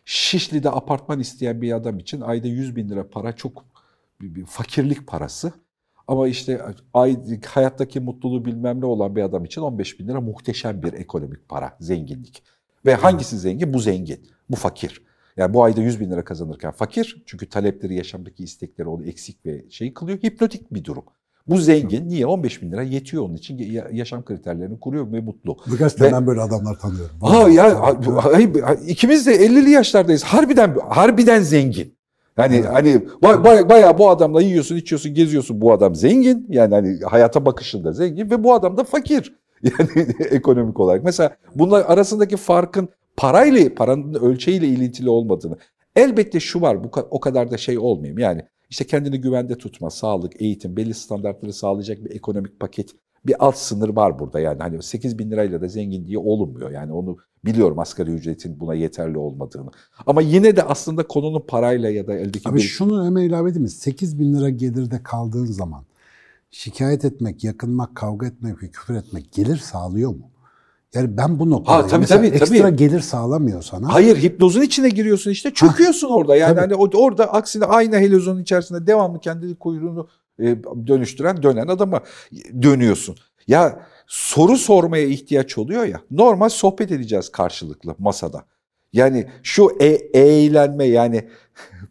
Şişli'de 0.04 0.70
apartman 0.70 1.20
isteyen 1.20 1.62
bir 1.62 1.72
adam 1.72 1.98
için 1.98 2.20
ayda 2.20 2.48
100 2.48 2.76
bin 2.76 2.88
lira 2.88 3.10
para 3.10 3.32
çok 3.36 3.64
bir, 4.20 4.34
bir 4.34 4.44
fakirlik 4.46 5.06
parası. 5.06 5.52
Ama 6.08 6.28
işte 6.28 6.62
ay, 6.94 7.16
hayattaki 7.46 8.00
mutluluğu 8.00 8.44
bilmem 8.44 8.80
ne 8.80 8.86
olan 8.86 9.16
bir 9.16 9.22
adam 9.22 9.44
için 9.44 9.60
15 9.60 10.00
bin 10.00 10.08
lira 10.08 10.20
muhteşem 10.20 10.82
bir 10.82 10.92
ekonomik 10.92 11.48
para, 11.48 11.76
zenginlik. 11.80 12.42
Ve 12.86 12.94
hangisi 12.94 13.38
zengin? 13.38 13.74
Bu 13.74 13.78
zengin, 13.78 14.26
bu 14.50 14.56
fakir. 14.56 15.02
Yani 15.36 15.54
bu 15.54 15.64
ayda 15.64 15.80
100 15.80 16.00
bin 16.00 16.10
lira 16.10 16.24
kazanırken 16.24 16.70
fakir 16.70 17.22
çünkü 17.26 17.48
talepleri, 17.48 17.94
yaşamdaki 17.94 18.44
istekleri 18.44 18.88
onu 18.88 19.06
eksik 19.06 19.46
ve 19.46 19.70
şey 19.70 19.94
kılıyor. 19.94 20.18
Hipnotik 20.18 20.74
bir 20.74 20.84
durum. 20.84 21.04
Bu 21.48 21.56
zengin. 21.58 22.08
Niye? 22.08 22.26
15 22.26 22.62
bin 22.62 22.72
lira 22.72 22.82
yetiyor 22.82 23.22
onun 23.24 23.34
için. 23.34 23.58
Ya- 23.58 23.88
Yaşam 23.92 24.24
kriterlerini 24.24 24.80
kuruyor 24.80 25.12
ve 25.12 25.20
mutlu. 25.20 25.56
Birkaç 25.72 25.94
Ve- 25.94 25.96
tane 25.98 26.12
ben 26.12 26.26
böyle 26.26 26.40
adamlar 26.40 26.78
tanıyorum. 26.78 27.16
Ha 27.20 27.48
ya 27.50 27.96
ikimiz 28.88 29.26
de 29.26 29.34
50'li 29.34 29.70
yaşlardayız. 29.70 30.24
Harbiden 30.24 30.76
harbiden 30.88 31.40
zengin. 31.40 31.94
Yani 32.38 32.54
Evet. 32.56 32.68
hani 32.72 32.88
ba- 33.22 33.44
ba- 33.44 33.68
bayağı 33.68 33.98
bu 33.98 34.10
adamla 34.10 34.42
yiyorsun, 34.42 34.76
içiyorsun, 34.76 35.14
geziyorsun. 35.14 35.60
Bu 35.60 35.72
adam 35.72 35.94
zengin. 35.94 36.46
Yani 36.50 36.74
hani 36.74 37.00
hayata 37.00 37.46
bakışında 37.46 37.92
zengin 37.92 38.30
ve 38.30 38.44
bu 38.44 38.54
adam 38.54 38.76
da 38.76 38.84
fakir. 38.84 39.34
Yani 39.62 40.06
ekonomik 40.30 40.80
olarak. 40.80 41.04
Mesela 41.04 41.36
bunlar 41.54 41.84
arasındaki 41.88 42.36
farkın 42.36 42.88
parayla, 43.16 43.74
paranın 43.74 44.14
ölçeğiyle 44.14 44.66
ilintili 44.66 45.10
olmadığını. 45.10 45.56
Elbette 45.96 46.40
şu 46.40 46.60
var, 46.60 46.84
bu 46.84 46.90
o 47.10 47.20
kadar 47.20 47.50
da 47.50 47.56
şey 47.56 47.78
olmayayım. 47.78 48.18
Yani 48.18 48.42
işte 48.72 48.84
kendini 48.84 49.20
güvende 49.20 49.58
tutma, 49.58 49.90
sağlık, 49.90 50.42
eğitim, 50.42 50.76
belli 50.76 50.94
standartları 50.94 51.52
sağlayacak 51.52 52.04
bir 52.04 52.10
ekonomik 52.10 52.60
paket, 52.60 52.90
bir 53.26 53.44
alt 53.46 53.56
sınır 53.56 53.88
var 53.88 54.18
burada. 54.18 54.40
Yani 54.40 54.58
hani 54.58 54.82
8 54.82 55.18
bin 55.18 55.30
lirayla 55.30 55.60
da 55.60 55.68
zengin 55.68 56.06
diye 56.06 56.18
olunmuyor. 56.18 56.70
Yani 56.70 56.92
onu 56.92 57.16
biliyorum 57.44 57.78
asgari 57.78 58.10
ücretin 58.10 58.60
buna 58.60 58.74
yeterli 58.74 59.18
olmadığını. 59.18 59.70
Ama 60.06 60.22
yine 60.22 60.56
de 60.56 60.62
aslında 60.62 61.06
konunun 61.06 61.44
parayla 61.48 61.90
ya 61.90 62.06
da 62.06 62.14
eldeki 62.14 62.48
Abi 62.48 62.56
bir... 62.56 62.62
şunu 62.62 63.06
hemen 63.06 63.22
ilave 63.22 63.50
edeyim 63.50 63.62
mi? 63.62 63.70
8 63.70 64.18
bin 64.18 64.34
lira 64.34 64.50
gelirde 64.50 65.02
kaldığın 65.02 65.46
zaman 65.46 65.84
şikayet 66.50 67.04
etmek, 67.04 67.44
yakınmak, 67.44 67.96
kavga 67.96 68.26
etmek 68.26 68.62
ve 68.62 68.70
küfür 68.70 68.94
etmek 68.94 69.32
gelir 69.32 69.56
sağlıyor 69.56 70.10
mu? 70.10 70.30
Yani 70.94 71.16
ben 71.16 71.38
bu 71.38 71.50
noktada 71.50 71.76
Ha, 71.76 71.86
tabii, 71.86 72.06
tabii, 72.06 72.26
ekstra 72.26 72.58
tabii. 72.58 72.76
gelir 72.76 73.00
sağlamıyor 73.00 73.62
sana. 73.62 73.92
Hayır 73.94 74.16
hipnozun 74.16 74.60
içine 74.62 74.88
giriyorsun 74.88 75.30
işte 75.30 75.50
çöküyorsun 75.50 76.08
orada. 76.08 76.36
Yani 76.36 76.56
Tabii. 76.56 76.74
hani 76.74 76.96
orada 76.96 77.32
aksine 77.32 77.64
aynı 77.64 77.96
helezonun 77.96 78.42
içerisinde 78.42 78.86
devamlı 78.86 79.20
kendi 79.20 79.54
kuyruğunu 79.58 80.08
e, 80.38 80.56
dönüştüren 80.86 81.42
dönen 81.42 81.68
adama 81.68 82.00
dönüyorsun. 82.62 83.16
Ya 83.46 83.86
soru 84.06 84.56
sormaya 84.56 85.04
ihtiyaç 85.06 85.58
oluyor 85.58 85.84
ya. 85.84 86.00
Normal 86.10 86.48
sohbet 86.48 86.92
edeceğiz 86.92 87.28
karşılıklı 87.32 87.94
masada. 87.98 88.44
Yani 88.92 89.26
şu 89.42 89.76
e- 89.80 90.18
eğlenme 90.20 90.84
yani 90.84 91.28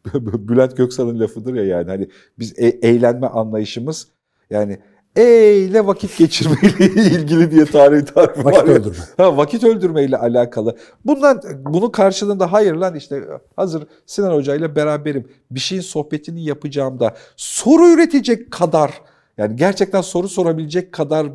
Bülent 0.24 0.77
Göksal'ın 0.77 1.20
lafıdır 1.20 1.53
ya 1.55 1.63
yani 1.65 1.89
hani 1.89 2.10
biz 2.39 2.60
e- 2.60 2.79
eğlenme 2.81 3.27
anlayışımız 3.27 4.08
yani 4.50 4.79
eyle 5.15 5.86
vakit 5.88 6.18
geçirmeyle 6.18 6.86
ilgili 7.01 7.51
diye 7.51 7.65
tarih 7.65 8.06
tarif 8.06 8.46
Vakit 8.46 8.62
var 8.62 8.68
ya. 8.68 8.74
öldürme. 8.74 9.03
Ha, 9.18 9.38
vakit 9.38 9.63
öldürmeyle 9.63 10.18
alakalı. 10.18 10.77
Bundan 11.06 11.41
bunun 11.65 11.89
karşılığında 11.89 12.51
hayır 12.51 12.74
lan 12.75 12.96
işte 12.96 13.24
hazır 13.56 13.84
Sinan 14.06 14.34
Hoca 14.34 14.56
ile 14.56 14.75
beraberim. 14.75 15.27
Bir 15.51 15.60
şeyin 15.60 15.82
sohbetini 15.82 16.44
yapacağım 16.44 17.00
da 17.00 17.15
soru 17.36 17.89
üretecek 17.89 18.51
kadar 18.51 18.91
yani 19.38 19.56
gerçekten 19.56 20.01
soru 20.01 20.30
sorabilecek 20.30 20.91
kadar 20.91 21.27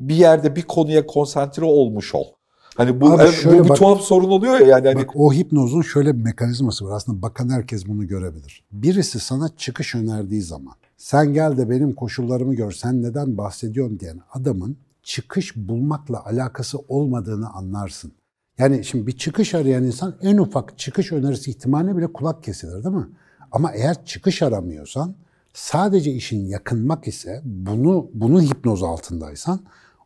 bir 0.00 0.14
yerde 0.14 0.56
bir 0.56 0.62
konuya 0.62 1.06
konsantre 1.06 1.64
olmuş 1.64 2.14
ol. 2.14 2.24
Hani 2.76 3.00
bu 3.00 3.10
Abi 3.10 3.22
evet, 3.22 3.34
şöyle 3.34 3.58
bu 3.58 3.64
bir 3.64 3.68
bak- 3.68 3.76
tuhaf 3.78 4.00
sorun 4.00 4.30
oluyor 4.30 4.60
ya 4.60 4.66
yani 4.66 4.86
hani 4.88 4.96
Bak 5.02 5.10
o 5.16 5.32
hipnozun 5.32 5.82
şöyle 5.82 6.18
bir 6.18 6.22
mekanizması 6.22 6.84
var. 6.86 6.96
Aslında 6.96 7.22
bakan 7.22 7.48
herkes 7.48 7.86
bunu 7.88 8.06
görebilir. 8.06 8.62
Birisi 8.72 9.20
sana 9.20 9.48
çıkış 9.56 9.94
önerdiği 9.94 10.42
zaman 10.42 10.74
sen 11.00 11.32
gel 11.34 11.56
de 11.56 11.70
benim 11.70 11.92
koşullarımı 11.92 12.54
gör 12.54 12.72
sen 12.72 13.02
neden 13.02 13.38
bahsediyorsun 13.38 14.00
diyen 14.00 14.20
adamın 14.32 14.76
çıkış 15.02 15.56
bulmakla 15.56 16.24
alakası 16.24 16.78
olmadığını 16.78 17.50
anlarsın. 17.50 18.12
Yani 18.58 18.84
şimdi 18.84 19.06
bir 19.06 19.16
çıkış 19.16 19.54
arayan 19.54 19.84
insan 19.84 20.16
en 20.22 20.38
ufak 20.38 20.78
çıkış 20.78 21.12
önerisi 21.12 21.50
ihtimaline 21.50 21.96
bile 21.96 22.06
kulak 22.06 22.42
kesilir 22.42 22.84
değil 22.84 22.94
mi? 22.94 23.08
Ama 23.52 23.72
eğer 23.72 24.04
çıkış 24.04 24.42
aramıyorsan 24.42 25.14
sadece 25.52 26.12
işin 26.12 26.46
yakınmak 26.46 27.08
ise 27.08 27.40
bunu 27.44 28.10
bunun 28.14 28.40
hipnoz 28.40 28.82
altındaysan 28.82 29.60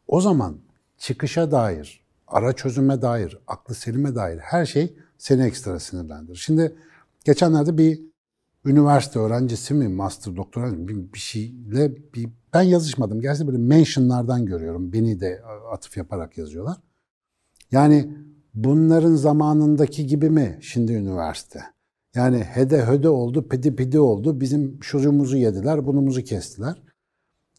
o 0.08 0.20
zaman 0.20 0.56
çıkışa 0.98 1.50
dair, 1.50 2.04
ara 2.28 2.52
çözüme 2.52 3.02
dair, 3.02 3.38
aklı 3.46 3.74
selime 3.74 4.14
dair 4.14 4.38
her 4.38 4.66
şey 4.66 4.94
seni 5.18 5.42
ekstra 5.42 5.80
sinirlendirir. 5.80 6.36
Şimdi 6.36 6.76
geçenlerde 7.24 7.78
bir 7.78 8.13
üniversite 8.64 9.18
öğrencisi 9.18 9.74
mi, 9.74 9.88
master 9.88 10.36
doktora 10.36 10.66
mı 10.66 10.88
bir, 10.88 11.12
bir 11.12 11.18
şeyle 11.18 11.96
bir, 12.14 12.28
ben 12.54 12.62
yazışmadım. 12.62 13.20
Gerçi 13.20 13.46
böyle 13.46 13.58
mentionlardan 13.58 14.46
görüyorum. 14.46 14.92
Beni 14.92 15.20
de 15.20 15.42
atıf 15.72 15.96
yaparak 15.96 16.38
yazıyorlar. 16.38 16.76
Yani 17.70 18.10
bunların 18.54 19.14
zamanındaki 19.14 20.06
gibi 20.06 20.30
mi 20.30 20.58
şimdi 20.60 20.92
üniversite? 20.92 21.60
Yani 22.14 22.38
hede 22.38 22.86
höde 22.86 23.08
oldu, 23.08 23.48
pidi 23.48 23.76
pidi 23.76 24.00
oldu. 24.00 24.40
Bizim 24.40 24.82
şuzumuzu 24.82 25.36
yediler, 25.36 25.86
bunumuzu 25.86 26.22
kestiler. 26.22 26.82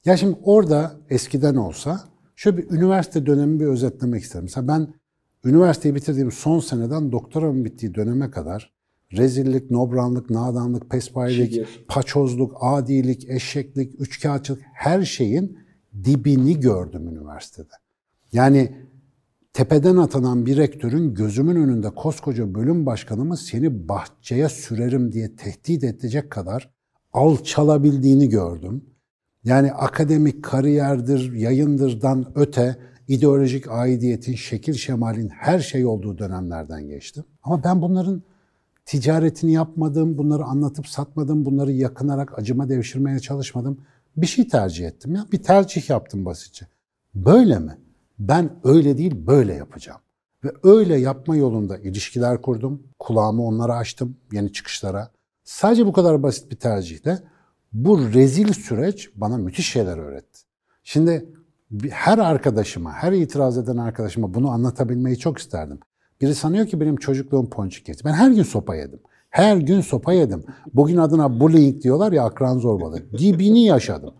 Ya 0.05 0.17
şimdi 0.17 0.37
orada 0.43 0.95
eskiden 1.09 1.55
olsa 1.55 2.01
şöyle 2.35 2.57
bir 2.57 2.71
üniversite 2.71 3.25
dönemi 3.25 3.59
bir 3.59 3.65
özetlemek 3.65 4.23
isterim. 4.23 4.43
Mesela 4.43 4.67
ben 4.67 4.93
üniversiteyi 5.43 5.95
bitirdiğim 5.95 6.31
son 6.31 6.59
seneden 6.59 7.11
doktoramın 7.11 7.65
bittiği 7.65 7.95
döneme 7.95 8.31
kadar 8.31 8.74
rezillik, 9.13 9.71
nobranlık, 9.71 10.29
nadanlık, 10.29 10.89
pespayelik, 10.89 11.87
paçozluk, 11.87 12.57
adilik, 12.61 13.29
eşeklik, 13.29 14.01
üçkağıtçılık 14.01 14.61
her 14.73 15.03
şeyin 15.03 15.57
dibini 16.03 16.59
gördüm 16.59 17.07
üniversitede. 17.07 17.73
Yani 18.31 18.75
tepeden 19.53 19.97
atanan 19.97 20.45
bir 20.45 20.57
rektörün 20.57 21.13
gözümün 21.13 21.55
önünde 21.55 21.89
koskoca 21.89 22.53
bölüm 22.53 22.85
başkanımız 22.85 23.41
seni 23.41 23.89
bahçeye 23.89 24.49
sürerim 24.49 25.11
diye 25.11 25.35
tehdit 25.35 25.83
edecek 25.83 26.31
kadar 26.31 26.73
alçalabildiğini 27.13 28.29
gördüm. 28.29 28.85
Yani 29.43 29.73
akademik 29.73 30.43
kariyerdir, 30.43 31.33
yayındırdan 31.33 32.31
öte 32.35 32.77
ideolojik 33.07 33.71
aidiyetin, 33.71 34.35
şekil 34.35 34.73
şemalin 34.73 35.29
her 35.29 35.59
şey 35.59 35.85
olduğu 35.85 36.17
dönemlerden 36.17 36.87
geçtim. 36.87 37.23
Ama 37.43 37.63
ben 37.63 37.81
bunların 37.81 38.23
ticaretini 38.85 39.53
yapmadım, 39.53 40.17
bunları 40.17 40.43
anlatıp 40.43 40.87
satmadım, 40.87 41.45
bunları 41.45 41.71
yakınarak 41.71 42.39
acıma 42.39 42.69
devşirmeye 42.69 43.19
çalışmadım. 43.19 43.81
Bir 44.17 44.27
şey 44.27 44.47
tercih 44.47 44.87
ettim 44.87 45.15
ya, 45.15 45.25
bir 45.31 45.43
tercih 45.43 45.89
yaptım 45.89 46.25
basitçe. 46.25 46.67
Böyle 47.15 47.59
mi? 47.59 47.77
Ben 48.19 48.49
öyle 48.63 48.97
değil, 48.97 49.27
böyle 49.27 49.53
yapacağım. 49.53 50.01
Ve 50.43 50.51
öyle 50.63 50.95
yapma 50.95 51.35
yolunda 51.35 51.77
ilişkiler 51.77 52.41
kurdum, 52.41 52.83
kulağımı 52.99 53.43
onlara 53.43 53.75
açtım, 53.75 54.17
yeni 54.31 54.53
çıkışlara. 54.53 55.11
Sadece 55.43 55.85
bu 55.85 55.93
kadar 55.93 56.23
basit 56.23 56.51
bir 56.51 56.55
tercihle 56.55 57.19
bu 57.73 58.13
rezil 58.13 58.53
süreç 58.53 59.09
bana 59.15 59.37
müthiş 59.37 59.69
şeyler 59.69 59.97
öğretti. 59.97 60.39
Şimdi 60.83 61.29
her 61.89 62.17
arkadaşıma, 62.17 62.93
her 62.93 63.11
itiraz 63.11 63.57
eden 63.57 63.77
arkadaşıma 63.77 64.33
bunu 64.33 64.49
anlatabilmeyi 64.49 65.17
çok 65.17 65.37
isterdim. 65.37 65.79
Biri 66.21 66.35
sanıyor 66.35 66.67
ki 66.67 66.81
benim 66.81 66.95
çocukluğum 66.95 67.49
ponçik 67.49 67.85
geçti. 67.85 68.05
Ben 68.05 68.13
her 68.13 68.31
gün 68.31 68.43
sopa 68.43 68.75
yedim. 68.75 68.99
Her 69.29 69.57
gün 69.57 69.81
sopa 69.81 70.13
yedim. 70.13 70.43
Bugün 70.73 70.97
adına 70.97 71.39
bullying 71.39 71.83
diyorlar 71.83 72.11
ya 72.11 72.23
akran 72.23 72.57
zorbalığı. 72.57 73.11
Dibini 73.17 73.65
yaşadım. 73.65 74.13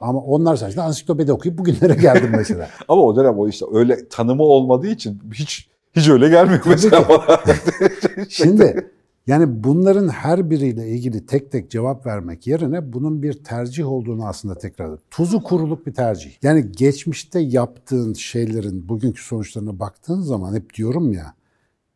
Ama 0.00 0.20
onlar 0.20 0.56
sayesinde 0.56 0.82
ansiklopedi 0.82 1.32
okuyup 1.32 1.58
bugünlere 1.58 1.94
geldim 1.94 2.30
mesela. 2.36 2.68
ama 2.88 3.02
o 3.02 3.16
dönem 3.16 3.38
o 3.38 3.48
işte 3.48 3.66
öyle 3.72 4.08
tanımı 4.08 4.42
olmadığı 4.42 4.86
için 4.86 5.20
hiç 5.34 5.68
hiç 5.96 6.08
öyle 6.08 6.28
gelmiyor 6.28 6.60
mesela 6.66 7.08
bana. 7.08 7.40
Şimdi 8.28 8.90
yani 9.26 9.64
bunların 9.64 10.08
her 10.08 10.50
biriyle 10.50 10.88
ilgili 10.88 11.26
tek 11.26 11.52
tek 11.52 11.70
cevap 11.70 12.06
vermek 12.06 12.46
yerine 12.46 12.92
bunun 12.92 13.22
bir 13.22 13.44
tercih 13.44 13.92
olduğunu 13.92 14.26
aslında 14.26 14.54
tekrar 14.54 14.98
tuzu 15.10 15.42
kuruluk 15.42 15.86
bir 15.86 15.94
tercih. 15.94 16.30
Yani 16.42 16.72
geçmişte 16.72 17.40
yaptığın 17.40 18.12
şeylerin 18.12 18.88
bugünkü 18.88 19.22
sonuçlarına 19.22 19.78
baktığın 19.78 20.20
zaman 20.20 20.54
hep 20.54 20.74
diyorum 20.74 21.12
ya 21.12 21.34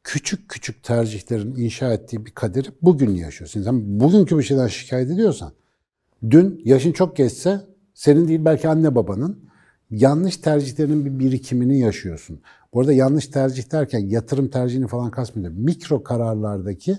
küçük 0.07 0.49
küçük 0.49 0.83
tercihlerin 0.83 1.57
inşa 1.57 1.93
ettiği 1.93 2.27
bir 2.27 2.31
kaderi 2.31 2.69
bugün 2.83 3.11
yaşıyorsun. 3.11 3.63
Sen 3.63 4.01
bugünkü 4.01 4.39
bir 4.39 4.43
şeyden 4.43 4.67
şikayet 4.67 5.11
ediyorsan 5.11 5.53
dün 6.31 6.63
yaşın 6.65 6.93
çok 6.93 7.17
geçse 7.17 7.61
senin 7.95 8.29
değil 8.29 8.45
belki 8.45 8.69
anne 8.69 8.95
babanın 8.95 9.39
yanlış 9.91 10.37
tercihlerinin 10.37 11.05
bir 11.05 11.19
birikimini 11.19 11.79
yaşıyorsun. 11.79 12.41
Bu 12.75 12.81
arada 12.81 12.93
yanlış 12.93 13.27
tercih 13.27 13.73
derken 13.73 13.99
yatırım 13.99 14.49
tercihini 14.49 14.87
falan 14.87 15.11
kasmıyorum. 15.11 15.57
Mikro 15.59 16.03
kararlardaki 16.03 16.99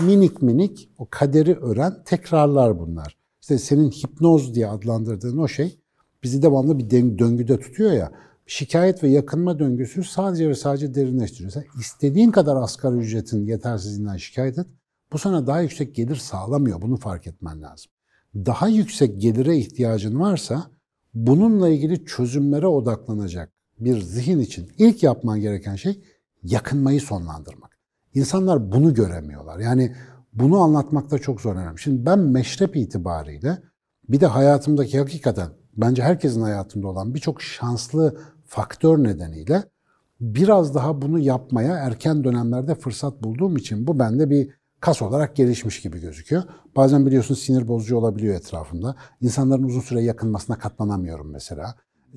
minik 0.00 0.42
minik 0.42 0.90
o 0.98 1.06
kaderi 1.10 1.54
ören 1.54 2.02
tekrarlar 2.04 2.78
bunlar. 2.78 3.16
İşte 3.40 3.58
senin 3.58 3.90
hipnoz 3.90 4.54
diye 4.54 4.66
adlandırdığın 4.66 5.38
o 5.38 5.48
şey 5.48 5.78
bizi 6.22 6.42
devamlı 6.42 6.78
bir 6.78 6.90
döngüde 7.18 7.58
tutuyor 7.58 7.92
ya. 7.92 8.12
Şikayet 8.50 9.02
ve 9.02 9.08
yakınma 9.08 9.58
döngüsü 9.58 10.04
sadece 10.04 10.48
ve 10.48 10.54
sadece 10.54 10.94
derinleştiriyor. 10.94 11.50
Sen 11.50 11.64
istediğin 11.80 12.30
kadar 12.30 12.56
asgari 12.56 12.96
ücretin 12.96 13.46
yetersizliğinden 13.46 14.16
şikayet 14.16 14.58
et. 14.58 14.66
Bu 15.12 15.18
sana 15.18 15.46
daha 15.46 15.60
yüksek 15.60 15.94
gelir 15.94 16.16
sağlamıyor. 16.16 16.82
Bunu 16.82 16.96
fark 16.96 17.26
etmen 17.26 17.62
lazım. 17.62 17.92
Daha 18.34 18.68
yüksek 18.68 19.20
gelire 19.20 19.56
ihtiyacın 19.56 20.20
varsa 20.20 20.70
bununla 21.14 21.68
ilgili 21.68 22.04
çözümlere 22.04 22.66
odaklanacak 22.66 23.52
bir 23.78 24.00
zihin 24.00 24.38
için 24.38 24.72
ilk 24.78 25.02
yapman 25.02 25.40
gereken 25.40 25.76
şey 25.76 26.02
yakınmayı 26.42 27.00
sonlandırmak. 27.00 27.78
İnsanlar 28.14 28.72
bunu 28.72 28.94
göremiyorlar. 28.94 29.58
Yani 29.58 29.96
bunu 30.32 30.60
anlatmakta 30.60 31.18
çok 31.18 31.40
zor 31.40 31.56
önemli. 31.56 31.78
Şimdi 31.78 32.06
ben 32.06 32.18
meşrep 32.18 32.76
itibariyle 32.76 33.58
bir 34.08 34.20
de 34.20 34.26
hayatımdaki 34.26 34.98
hakikaten 34.98 35.48
bence 35.76 36.02
herkesin 36.02 36.42
hayatında 36.42 36.88
olan 36.88 37.14
birçok 37.14 37.42
şanslı 37.42 38.20
faktör 38.48 39.04
nedeniyle 39.04 39.64
biraz 40.20 40.74
daha 40.74 41.02
bunu 41.02 41.18
yapmaya 41.18 41.74
erken 41.74 42.24
dönemlerde 42.24 42.74
fırsat 42.74 43.22
bulduğum 43.22 43.56
için 43.56 43.86
bu 43.86 43.98
bende 43.98 44.30
bir 44.30 44.50
kas 44.80 45.02
olarak 45.02 45.36
gelişmiş 45.36 45.82
gibi 45.82 46.00
gözüküyor. 46.00 46.42
Bazen 46.76 47.06
biliyorsun 47.06 47.34
sinir 47.34 47.68
bozucu 47.68 47.96
olabiliyor 47.96 48.34
etrafımda. 48.34 48.96
İnsanların 49.20 49.62
uzun 49.62 49.80
süre 49.80 50.02
yakınmasına 50.02 50.58
katlanamıyorum 50.58 51.30
mesela. 51.30 51.74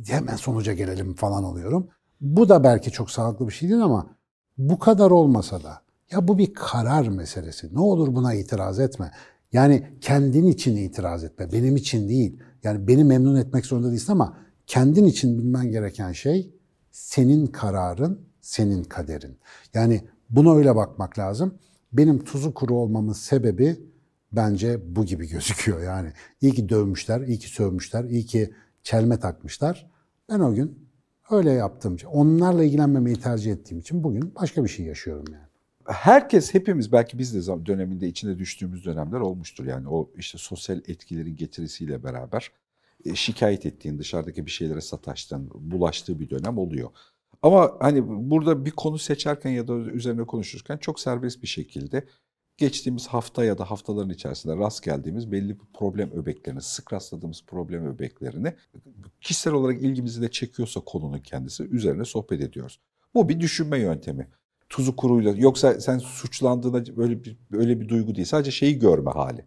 Hemen 0.07 0.35
sonuca 0.35 0.73
gelelim 0.73 1.13
falan 1.13 1.43
oluyorum. 1.43 1.87
Bu 2.21 2.49
da 2.49 2.63
belki 2.63 2.91
çok 2.91 3.11
sağlıklı 3.11 3.47
bir 3.47 3.53
şey 3.53 3.69
değil 3.69 3.81
ama 3.81 4.15
bu 4.57 4.79
kadar 4.79 5.11
olmasa 5.11 5.63
da 5.63 5.81
ya 6.11 6.27
bu 6.27 6.37
bir 6.37 6.53
karar 6.53 7.07
meselesi. 7.07 7.75
Ne 7.75 7.79
olur 7.79 8.15
buna 8.15 8.33
itiraz 8.33 8.79
etme. 8.79 9.11
Yani 9.53 9.97
kendin 10.01 10.45
için 10.45 10.77
itiraz 10.77 11.23
etme. 11.23 11.51
Benim 11.51 11.75
için 11.75 12.09
değil. 12.09 12.39
Yani 12.63 12.87
beni 12.87 13.03
memnun 13.03 13.35
etmek 13.35 13.65
zorunda 13.65 13.89
değilsin 13.89 14.11
ama 14.11 14.37
kendin 14.67 15.05
için 15.05 15.39
bilmen 15.39 15.71
gereken 15.71 16.11
şey 16.11 16.51
senin 16.91 17.47
kararın, 17.47 18.21
senin 18.41 18.83
kaderin. 18.83 19.37
Yani 19.73 20.01
buna 20.29 20.55
öyle 20.55 20.75
bakmak 20.75 21.19
lazım. 21.19 21.55
Benim 21.93 22.23
tuzu 22.23 22.53
kuru 22.53 22.75
olmamın 22.75 23.13
sebebi 23.13 23.79
bence 24.31 24.95
bu 24.95 25.05
gibi 25.05 25.27
gözüküyor. 25.29 25.81
Yani 25.81 26.13
iyi 26.41 26.53
ki 26.53 26.69
dövmüşler, 26.69 27.21
iyi 27.21 27.39
ki 27.39 27.49
sövmüşler, 27.49 28.03
iyi 28.03 28.25
ki 28.25 28.53
çelme 28.83 29.19
takmışlar. 29.19 29.91
Ben 30.29 30.39
o 30.39 30.53
gün 30.53 30.87
öyle 31.31 31.51
yaptığım 31.51 31.95
için, 31.95 32.07
onlarla 32.07 32.63
ilgilenmemeyi 32.63 33.15
tercih 33.15 33.51
ettiğim 33.51 33.79
için 33.79 34.03
bugün 34.03 34.35
başka 34.35 34.63
bir 34.63 34.69
şey 34.69 34.85
yaşıyorum 34.85 35.25
yani. 35.31 35.43
Herkes, 35.85 36.53
hepimiz 36.53 36.91
belki 36.91 37.19
biz 37.19 37.47
de 37.47 37.65
döneminde 37.65 38.07
içine 38.07 38.39
düştüğümüz 38.39 38.85
dönemler 38.85 39.19
olmuştur. 39.19 39.65
Yani 39.65 39.87
o 39.87 40.09
işte 40.17 40.37
sosyal 40.37 40.77
etkilerin 40.77 41.35
getirisiyle 41.35 42.03
beraber 42.03 42.51
şikayet 43.15 43.65
ettiğin, 43.65 43.99
dışarıdaki 43.99 44.45
bir 44.45 44.51
şeylere 44.51 44.81
sataştığın, 44.81 45.49
bulaştığı 45.53 46.19
bir 46.19 46.29
dönem 46.29 46.57
oluyor. 46.57 46.89
Ama 47.41 47.71
hani 47.79 48.29
burada 48.29 48.65
bir 48.65 48.71
konu 48.71 48.97
seçerken 48.97 49.49
ya 49.49 49.67
da 49.67 49.73
üzerine 49.73 50.23
konuşurken 50.23 50.77
çok 50.77 50.99
serbest 50.99 51.41
bir 51.41 51.47
şekilde 51.47 52.05
geçtiğimiz 52.57 53.07
hafta 53.07 53.45
ya 53.45 53.57
da 53.57 53.71
haftaların 53.71 54.09
içerisinde 54.09 54.55
rast 54.57 54.83
geldiğimiz 54.83 55.31
belli 55.31 55.49
bir 55.49 55.65
problem 55.73 56.11
öbeklerini, 56.11 56.61
sık 56.61 56.93
rastladığımız 56.93 57.43
problem 57.47 57.85
öbeklerini 57.85 58.53
kişisel 59.21 59.53
olarak 59.53 59.81
ilgimizi 59.81 60.21
de 60.21 60.31
çekiyorsa 60.31 60.79
konunun 60.79 61.19
kendisi 61.19 61.63
üzerine 61.63 62.05
sohbet 62.05 62.41
ediyoruz. 62.41 62.79
Bu 63.13 63.29
bir 63.29 63.39
düşünme 63.39 63.79
yöntemi. 63.79 64.27
Tuzu 64.69 64.95
kuruyla 64.95 65.31
yoksa 65.31 65.81
sen 65.81 65.97
suçlandığında 65.97 66.97
böyle 66.97 67.23
bir 67.23 67.37
böyle 67.51 67.81
bir 67.81 67.89
duygu 67.89 68.15
değil. 68.15 68.27
Sadece 68.27 68.51
şeyi 68.51 68.79
görme 68.79 69.11
hali. 69.11 69.45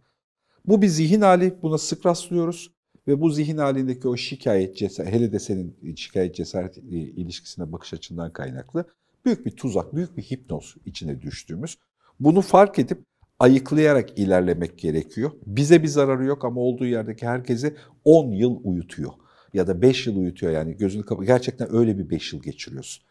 Bu 0.67 0.83
bir 0.83 0.89
zihin 0.89 1.21
hali. 1.21 1.63
Buna 1.63 1.79
sık 1.79 2.07
rastlıyoruz. 2.07 2.74
Ve 3.09 3.21
bu 3.21 3.31
zihin 3.31 3.59
halindeki 3.59 4.09
o 4.09 4.17
şikayet, 4.17 4.77
cesaret, 4.77 5.13
hele 5.13 5.33
de 5.33 5.39
senin 5.39 5.95
şikayet 5.97 6.35
cesaret 6.35 6.77
ilişkisine 6.77 7.73
bakış 7.73 7.95
açından 7.95 8.33
kaynaklı 8.33 8.85
büyük 9.25 9.47
bir 9.47 9.51
tuzak, 9.51 9.95
büyük 9.95 10.17
bir 10.17 10.23
hipnoz 10.23 10.75
içine 10.87 11.23
düştüğümüz. 11.23 11.79
Bunu 12.21 12.41
fark 12.41 12.79
edip 12.79 12.99
ayıklayarak 13.39 14.19
ilerlemek 14.19 14.79
gerekiyor. 14.79 15.31
Bize 15.47 15.83
bir 15.83 15.89
zararı 15.89 16.25
yok 16.25 16.45
ama 16.45 16.61
olduğu 16.61 16.87
yerdeki 16.87 17.27
herkesi 17.27 17.77
10 18.05 18.33
yıl 18.33 18.61
uyutuyor. 18.65 19.13
Ya 19.55 19.67
da 19.67 19.83
5 19.83 20.07
yıl 20.07 20.17
uyutuyor 20.17 20.53
yani 20.53 20.77
gözünü 20.77 21.05
kapat. 21.05 21.27
Gerçekten 21.27 21.75
öyle 21.75 21.99
bir 21.99 22.11
5 22.11 22.33
yıl 22.33 22.43
geçiriyorsun. 22.43 23.05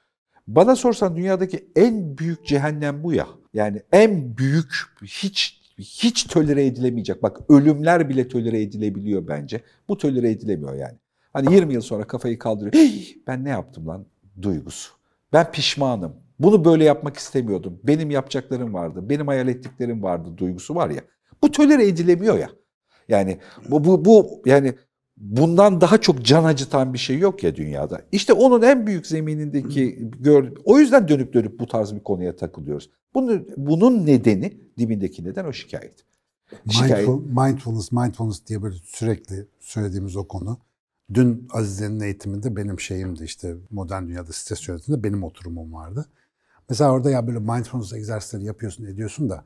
Bana 0.48 0.76
sorsan 0.76 1.16
dünyadaki 1.16 1.70
en 1.76 2.18
büyük 2.18 2.46
cehennem 2.46 3.04
bu 3.04 3.14
ya. 3.14 3.28
Yani 3.54 3.82
en 3.92 4.38
büyük 4.38 4.74
hiç 5.04 5.62
hiç 5.77 6.24
tölere 6.24 6.65
edilemeyecek. 6.65 7.24
Bak 7.24 7.38
ölümler 7.50 8.10
bile 8.10 8.27
tölere 8.27 8.62
edilebiliyor 8.62 9.27
bence. 9.27 9.62
Bu 9.89 9.98
tölere 9.98 10.32
edilemiyor 10.32 10.74
yani. 10.74 10.98
Hani 11.34 11.53
20 11.53 11.74
yıl 11.74 11.82
sonra 11.82 12.08
kafayı 12.08 12.39
kaldırıyor. 12.39 12.74
Hey, 12.74 13.15
ben 13.27 13.46
ne 13.46 13.50
yaptım 13.50 13.88
lan 13.88 14.06
duygusu. 14.42 14.94
Ben 15.34 15.51
pişmanım. 15.51 16.15
Bunu 16.39 16.65
böyle 16.65 16.84
yapmak 16.84 17.18
istemiyordum. 17.18 17.80
Benim 17.84 18.12
yapacaklarım 18.12 18.74
vardı. 18.74 19.10
Benim 19.10 19.27
hayal 19.27 19.48
ettiklerim 19.48 20.03
vardı 20.03 20.38
duygusu 20.38 20.75
var 20.75 20.89
ya. 20.89 21.01
Bu 21.42 21.51
tölere 21.51 21.88
edilemiyor 21.88 22.38
ya. 22.38 22.50
Yani 23.10 23.39
bu, 23.70 23.84
bu, 23.84 24.06
bu 24.06 24.42
yani 24.46 24.74
bundan 25.24 25.82
daha 25.82 26.02
çok 26.02 26.26
can 26.26 26.44
acıtan 26.44 26.94
bir 26.94 26.98
şey 26.98 27.18
yok 27.18 27.44
ya 27.44 27.56
dünyada. 27.56 28.02
İşte 28.12 28.34
onun 28.34 28.62
en 28.62 28.88
büyük 28.88 29.08
zeminindeki 29.08 30.12
gör 30.20 30.52
o 30.66 30.80
yüzden 30.80 31.08
dönüp 31.08 31.34
dönüp 31.34 31.60
bu 31.60 31.68
tarz 31.68 31.96
bir 31.96 32.00
konuya 32.00 32.36
takılıyoruz. 32.36 32.90
Bunu, 33.14 33.46
bunun 33.58 34.06
nedeni 34.06 34.58
dibindeki 34.78 35.24
neden 35.24 35.46
o 35.46 35.54
şikayet. 35.54 36.06
şikayet. 36.72 37.08
Mindful, 37.08 37.44
mindfulness, 37.44 37.92
mindfulness 37.92 38.48
diye 38.48 38.62
böyle 38.62 38.76
sürekli 38.84 39.48
söylediğimiz 39.60 40.16
o 40.16 40.28
konu. 40.28 40.58
Dün 41.14 41.48
Azize'nin 41.54 42.00
eğitiminde 42.00 42.56
benim 42.56 42.80
şeyimdi 42.80 43.24
işte 43.24 43.56
modern 43.72 44.08
dünyada 44.08 44.34
stres 44.34 44.68
yönetiminde 44.68 45.04
benim 45.04 45.24
oturumum 45.24 45.74
vardı. 45.74 46.06
Mesela 46.70 46.92
orada 46.92 47.10
ya 47.10 47.28
böyle 47.28 47.40
mindfulness 47.40 47.94
egzersizleri 47.94 48.46
yapıyorsun 48.46 48.86
ediyorsun 48.86 49.30
da 49.30 49.46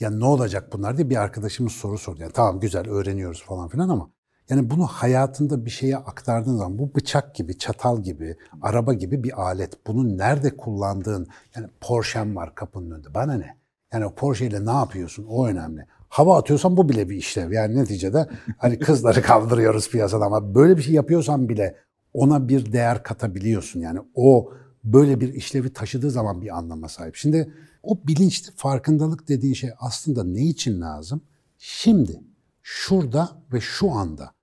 ya 0.00 0.10
ne 0.10 0.24
olacak 0.24 0.72
bunlar 0.72 0.96
diye 0.96 1.10
bir 1.10 1.16
arkadaşımız 1.16 1.72
soru 1.72 1.98
sordu. 1.98 2.22
Yani 2.22 2.32
tamam 2.32 2.60
güzel 2.60 2.88
öğreniyoruz 2.88 3.42
falan 3.42 3.68
filan 3.68 3.88
ama 3.88 4.10
yani 4.50 4.70
bunu 4.70 4.86
hayatında 4.86 5.64
bir 5.64 5.70
şeye 5.70 5.96
aktardığın 5.96 6.56
zaman 6.56 6.78
bu 6.78 6.94
bıçak 6.94 7.34
gibi, 7.34 7.58
çatal 7.58 8.02
gibi, 8.02 8.36
araba 8.62 8.94
gibi 8.94 9.24
bir 9.24 9.42
alet. 9.42 9.86
Bunu 9.86 10.18
nerede 10.18 10.56
kullandığın, 10.56 11.28
yani 11.56 11.66
Porsche'm 11.80 12.36
var 12.36 12.54
kapının 12.54 12.90
önünde. 12.90 13.14
Bana 13.14 13.34
ne? 13.34 13.56
Yani 13.92 14.06
o 14.06 14.14
Porsche 14.14 14.46
ile 14.46 14.66
ne 14.66 14.70
yapıyorsun? 14.70 15.26
O 15.28 15.46
önemli. 15.46 15.86
Hava 16.08 16.38
atıyorsan 16.38 16.76
bu 16.76 16.88
bile 16.88 17.08
bir 17.08 17.16
işlev. 17.16 17.52
Yani 17.52 17.76
neticede 17.76 18.28
hani 18.58 18.78
kızları 18.86 19.22
kaldırıyoruz 19.22 19.90
piyasada 19.90 20.24
ama 20.24 20.54
böyle 20.54 20.76
bir 20.76 20.82
şey 20.82 20.94
yapıyorsan 20.94 21.48
bile 21.48 21.76
ona 22.14 22.48
bir 22.48 22.72
değer 22.72 23.02
katabiliyorsun. 23.02 23.80
Yani 23.80 24.00
o 24.14 24.52
böyle 24.84 25.20
bir 25.20 25.34
işlevi 25.34 25.72
taşıdığı 25.72 26.10
zaman 26.10 26.42
bir 26.42 26.56
anlama 26.56 26.88
sahip. 26.88 27.16
Şimdi 27.16 27.52
o 27.82 28.06
bilinçli 28.06 28.52
farkındalık 28.56 29.28
dediğin 29.28 29.54
şey 29.54 29.70
aslında 29.78 30.24
ne 30.24 30.42
için 30.42 30.80
lazım? 30.80 31.20
Şimdi, 31.58 32.20
şurada 32.62 33.30
ve 33.52 33.60
şu 33.60 33.90
anda. 33.90 34.35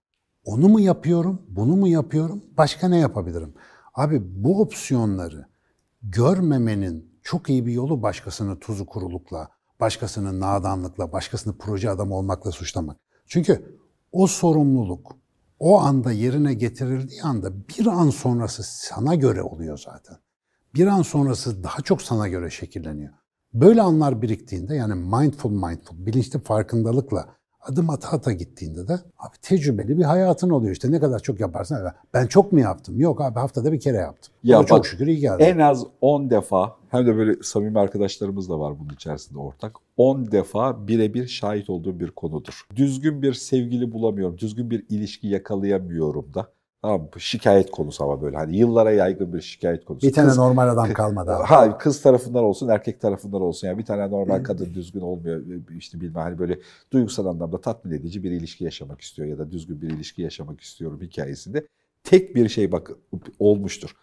Onu 0.44 0.70
mu 0.70 0.80
yapıyorum, 0.80 1.42
bunu 1.50 1.76
mu 1.76 1.88
yapıyorum, 1.88 2.44
başka 2.58 2.88
ne 2.88 2.98
yapabilirim? 2.98 3.54
Abi 3.94 4.22
bu 4.44 4.62
opsiyonları 4.62 5.46
görmemenin 6.04 7.20
çok 7.22 7.50
iyi 7.50 7.66
bir 7.66 7.72
yolu 7.72 8.02
başkasını 8.02 8.60
tuzu 8.60 8.86
kurulukla, 8.86 9.50
başkasını 9.80 10.40
nadanlıkla, 10.40 11.12
başkasını 11.12 11.58
proje 11.58 11.90
adamı 11.90 12.16
olmakla 12.16 12.52
suçlamak. 12.52 12.98
Çünkü 13.28 13.80
o 14.12 14.28
sorumluluk 14.28 15.16
o 15.60 15.80
anda 15.80 16.12
yerine 16.12 16.54
getirildiği 16.54 17.24
anda 17.24 17.68
bir 17.70 17.88
an 17.88 18.10
sonrası 18.10 18.64
sana 18.64 19.16
göre 19.16 19.42
oluyor 19.42 19.78
zaten. 19.78 20.18
Bir 20.76 20.88
an 20.88 21.02
sonrası 21.02 21.64
daha 21.64 21.82
çok 21.82 22.02
sana 22.02 22.28
göre 22.28 22.50
şekilleniyor. 22.50 23.14
Böyle 23.54 23.82
anlar 23.82 24.22
biriktiğinde 24.22 24.76
yani 24.76 24.96
mindful 24.96 25.52
mindful, 25.52 26.06
bilinçli 26.06 26.40
farkındalıkla 26.40 27.36
adım 27.66 27.90
ata 27.90 28.10
ata 28.10 28.32
gittiğinde 28.32 28.88
de 28.88 28.94
abi 28.94 29.38
tecrübeli 29.42 29.98
bir 29.98 30.04
hayatın 30.04 30.50
oluyor 30.50 30.72
işte 30.72 30.92
ne 30.92 31.00
kadar 31.00 31.20
çok 31.20 31.40
yaparsan 31.40 31.94
ben 32.14 32.28
çok 32.28 32.52
mu 32.52 32.60
yaptım? 32.60 33.00
Yok 33.00 33.22
abi 33.22 33.40
haftada 33.40 33.72
bir 33.72 33.80
kere 33.80 33.98
yaptım. 33.98 34.34
Ya 34.44 34.60
bak, 34.60 34.68
çok 34.68 34.88
şükür 34.88 35.08
iyi 35.08 35.20
geldi. 35.20 35.44
En 35.44 35.58
az 35.58 35.86
10 36.02 36.30
defa 36.30 36.76
hem 36.90 37.08
de 37.08 37.18
böyle 37.18 37.44
samimi 37.44 37.80
arkadaşlarımız 37.80 38.50
da 38.50 38.60
var 38.60 38.80
bunun 38.80 38.94
içerisinde 38.94 39.40
ortak. 39.40 39.76
10 39.98 40.32
defa 40.32 40.88
birebir 40.88 41.28
şahit 41.28 41.70
olduğum 41.70 42.00
bir 42.00 42.12
konudur. 42.12 42.68
Düzgün 42.76 43.22
bir 43.22 43.34
sevgili 43.34 43.92
bulamıyorum, 43.92 44.38
düzgün 44.38 44.72
bir 44.72 44.86
ilişki 44.90 45.28
yakalayamıyorum 45.28 46.34
da. 46.34 46.48
Tamam 46.84 47.10
şikayet 47.18 47.72
konusu 47.72 48.04
ama 48.04 48.22
böyle 48.22 48.38
hani 48.38 48.58
yıllara 48.58 48.92
yaygın 48.92 49.34
bir 49.34 49.42
şikayet 49.42 49.86
konusu. 49.86 50.08
Bir 50.08 50.14
tane 50.14 50.28
kız, 50.28 50.38
normal 50.38 50.70
adam 50.70 50.94
kalmadı 50.94 51.32
abi. 51.32 51.44
Ha 51.44 51.78
kız 51.78 52.02
tarafından 52.02 52.44
olsun 52.44 52.68
erkek 52.68 53.02
tarafından 53.02 53.42
olsun 53.42 53.68
yani 53.68 53.78
bir 53.78 53.86
tane 53.86 54.12
normal 54.12 54.44
kadın 54.44 54.74
düzgün 54.74 55.02
olmuyor 55.02 55.42
işte 55.78 56.02
bilmem 56.02 56.24
hani 56.24 56.40
böyle 56.40 56.60
duygusal 56.94 57.26
anlamda 57.26 57.62
tatmin 57.62 57.92
edici 57.92 58.24
bir 58.24 58.32
ilişki 58.32 58.64
yaşamak 58.64 59.02
istiyor 59.02 59.28
ya 59.28 59.38
da 59.38 59.52
düzgün 59.52 59.82
bir 59.82 59.90
ilişki 59.90 60.22
yaşamak 60.22 60.62
istiyorum 60.62 61.00
hikayesinde 61.02 61.68
tek 62.04 62.36
bir 62.36 62.50
şey 62.50 62.72
bak 62.72 62.92
olmuştur. 63.40 63.96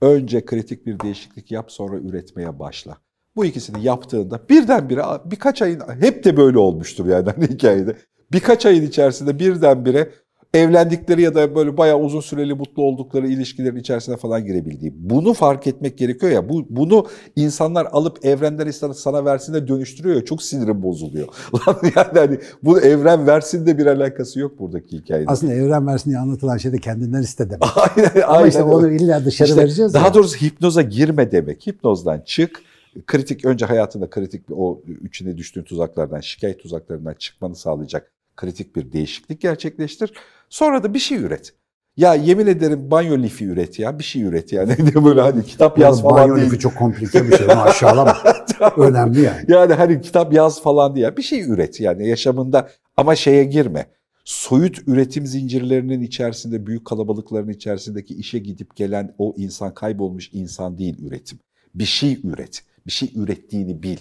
Önce 0.00 0.44
kritik 0.44 0.86
bir 0.86 1.00
değişiklik 1.00 1.50
yap 1.50 1.72
sonra 1.72 1.96
üretmeye 1.96 2.58
başla. 2.58 2.96
Bu 3.36 3.44
ikisini 3.44 3.84
yaptığında 3.84 4.40
birdenbire 4.48 5.02
birkaç 5.24 5.62
ayın 5.62 5.82
hep 6.00 6.24
de 6.24 6.36
böyle 6.36 6.58
olmuştur 6.58 7.06
yani 7.06 7.30
hani 7.36 7.48
hikayede. 7.48 7.96
Birkaç 8.32 8.66
ayın 8.66 8.82
içerisinde 8.82 9.38
birdenbire 9.38 10.10
evlendikleri 10.56 11.22
ya 11.22 11.34
da 11.34 11.54
böyle 11.54 11.76
bayağı 11.76 11.98
uzun 11.98 12.20
süreli 12.20 12.54
mutlu 12.54 12.82
oldukları 12.82 13.28
ilişkilerin 13.28 13.76
içerisine 13.76 14.16
falan 14.16 14.44
girebildiği. 14.44 14.92
Bunu 14.96 15.32
fark 15.34 15.66
etmek 15.66 15.98
gerekiyor 15.98 16.32
ya. 16.32 16.48
Bu, 16.48 16.66
bunu 16.70 17.06
insanlar 17.36 17.86
alıp 17.92 18.24
evrenden 18.24 18.70
sana 18.70 19.24
versin 19.24 19.54
de 19.54 19.68
dönüştürüyor 19.68 20.16
ya. 20.16 20.24
Çok 20.24 20.42
sinirim 20.42 20.82
bozuluyor. 20.82 21.28
yani 21.96 22.18
hani 22.18 22.38
bu 22.62 22.80
evren 22.80 23.26
versin 23.26 23.66
de 23.66 23.78
bir 23.78 23.86
alakası 23.86 24.40
yok 24.40 24.58
buradaki 24.58 24.96
hikayede. 24.96 25.30
Aslında 25.30 25.54
evren 25.54 25.86
versin 25.86 26.10
diye 26.10 26.18
anlatılan 26.18 26.56
şey 26.56 26.72
de 26.72 26.78
kendinden 26.78 27.22
iste 27.22 27.50
demek. 27.50 27.62
aynen, 27.76 28.22
Ama 28.22 28.36
aynen 28.36 28.48
işte 28.48 28.62
onu 28.62 28.90
illa 28.90 29.24
dışarı 29.24 29.48
işte 29.48 29.60
vereceğiz. 29.60 29.94
Daha 29.94 30.06
ya. 30.06 30.14
doğrusu 30.14 30.36
hipnoza 30.36 30.82
girme 30.82 31.32
demek. 31.32 31.66
Hipnozdan 31.66 32.22
çık 32.26 32.62
kritik 33.06 33.44
önce 33.44 33.66
hayatında 33.66 34.10
kritik 34.10 34.42
o 34.50 34.82
içine 35.04 35.36
düştüğün 35.36 35.62
tuzaklardan, 35.62 36.20
şikayet 36.20 36.62
tuzaklarından 36.62 37.14
çıkmanı 37.14 37.56
sağlayacak 37.56 38.12
kritik 38.36 38.76
bir 38.76 38.92
değişiklik 38.92 39.40
gerçekleştir. 39.40 40.12
Sonra 40.48 40.82
da 40.82 40.94
bir 40.94 40.98
şey 40.98 41.18
üret. 41.18 41.54
Ya 41.96 42.14
yemin 42.14 42.46
ederim 42.46 42.90
banyo 42.90 43.18
lifi 43.18 43.44
üret 43.44 43.78
ya. 43.78 43.98
Bir 43.98 44.04
şey 44.04 44.22
üret 44.22 44.52
yani. 44.52 44.76
böyle 45.04 45.20
hani 45.20 45.44
kitap 45.44 45.78
yaz 45.78 46.00
Oğlum, 46.00 46.10
falan 46.10 46.24
banyo 46.24 46.36
değil. 46.36 46.46
lifi 46.46 46.58
çok 46.58 46.76
komplike 46.76 47.24
bir 47.24 47.36
şey. 47.36 47.46
Onu 47.46 47.62
aşağılama. 47.62 48.16
Önemli 48.76 49.20
yani. 49.20 49.44
Yani 49.48 49.74
hani 49.74 50.00
kitap 50.00 50.32
yaz 50.32 50.62
falan 50.62 50.94
ya. 50.94 51.16
Bir 51.16 51.22
şey 51.22 51.42
üret 51.42 51.80
yani 51.80 52.08
yaşamında 52.08 52.68
ama 52.96 53.16
şeye 53.16 53.44
girme. 53.44 53.86
Soyut 54.24 54.78
üretim 54.88 55.26
zincirlerinin 55.26 56.02
içerisinde, 56.02 56.66
büyük 56.66 56.84
kalabalıkların 56.84 57.48
içerisindeki 57.48 58.14
işe 58.14 58.38
gidip 58.38 58.76
gelen 58.76 59.14
o 59.18 59.34
insan, 59.36 59.74
kaybolmuş 59.74 60.30
insan 60.32 60.78
değil 60.78 61.06
üretim. 61.06 61.38
Bir 61.74 61.84
şey 61.84 62.20
üret. 62.24 62.62
Bir 62.86 62.92
şey 62.92 63.12
ürettiğini 63.16 63.82
bil. 63.82 63.98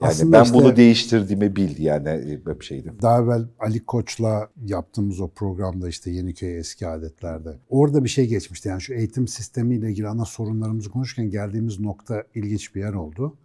Yani 0.00 0.10
Aslında 0.10 0.38
ben 0.38 0.42
işte- 0.42 0.54
bunu 0.54 0.76
değiştirdiğimi 0.76 1.56
bil 1.56 1.78
yani 1.78 2.08
e, 2.08 2.46
bir 2.46 2.64
şeydi. 2.64 2.92
Daha 3.02 3.22
evvel 3.22 3.48
Ali 3.58 3.84
Koç'la 3.84 4.48
yaptığımız 4.64 5.20
o 5.20 5.28
programda 5.28 5.88
işte 5.88 6.10
Yeniköy 6.10 6.58
Eski 6.58 6.86
Adetlerde. 6.86 7.58
Orada 7.68 8.04
bir 8.04 8.08
şey 8.08 8.26
geçmişti. 8.26 8.68
Yani 8.68 8.80
şu 8.80 8.94
eğitim 8.94 9.28
sistemiyle 9.28 9.90
ilgili 9.90 10.08
ana 10.08 10.24
sorunlarımızı 10.24 10.90
konuşurken 10.90 11.30
geldiğimiz 11.30 11.80
nokta 11.80 12.24
ilginç 12.34 12.74
bir 12.74 12.80
yer 12.80 12.92
oldu. 12.92 13.36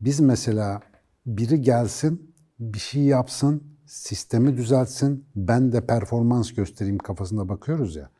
Biz 0.00 0.20
mesela 0.20 0.80
biri 1.26 1.60
gelsin, 1.60 2.34
bir 2.58 2.78
şey 2.78 3.02
yapsın, 3.02 3.62
sistemi 3.86 4.56
düzeltsin, 4.56 5.24
ben 5.36 5.72
de 5.72 5.86
performans 5.86 6.52
göstereyim 6.52 6.98
kafasında 6.98 7.48
bakıyoruz 7.48 7.96
ya. 7.96 8.10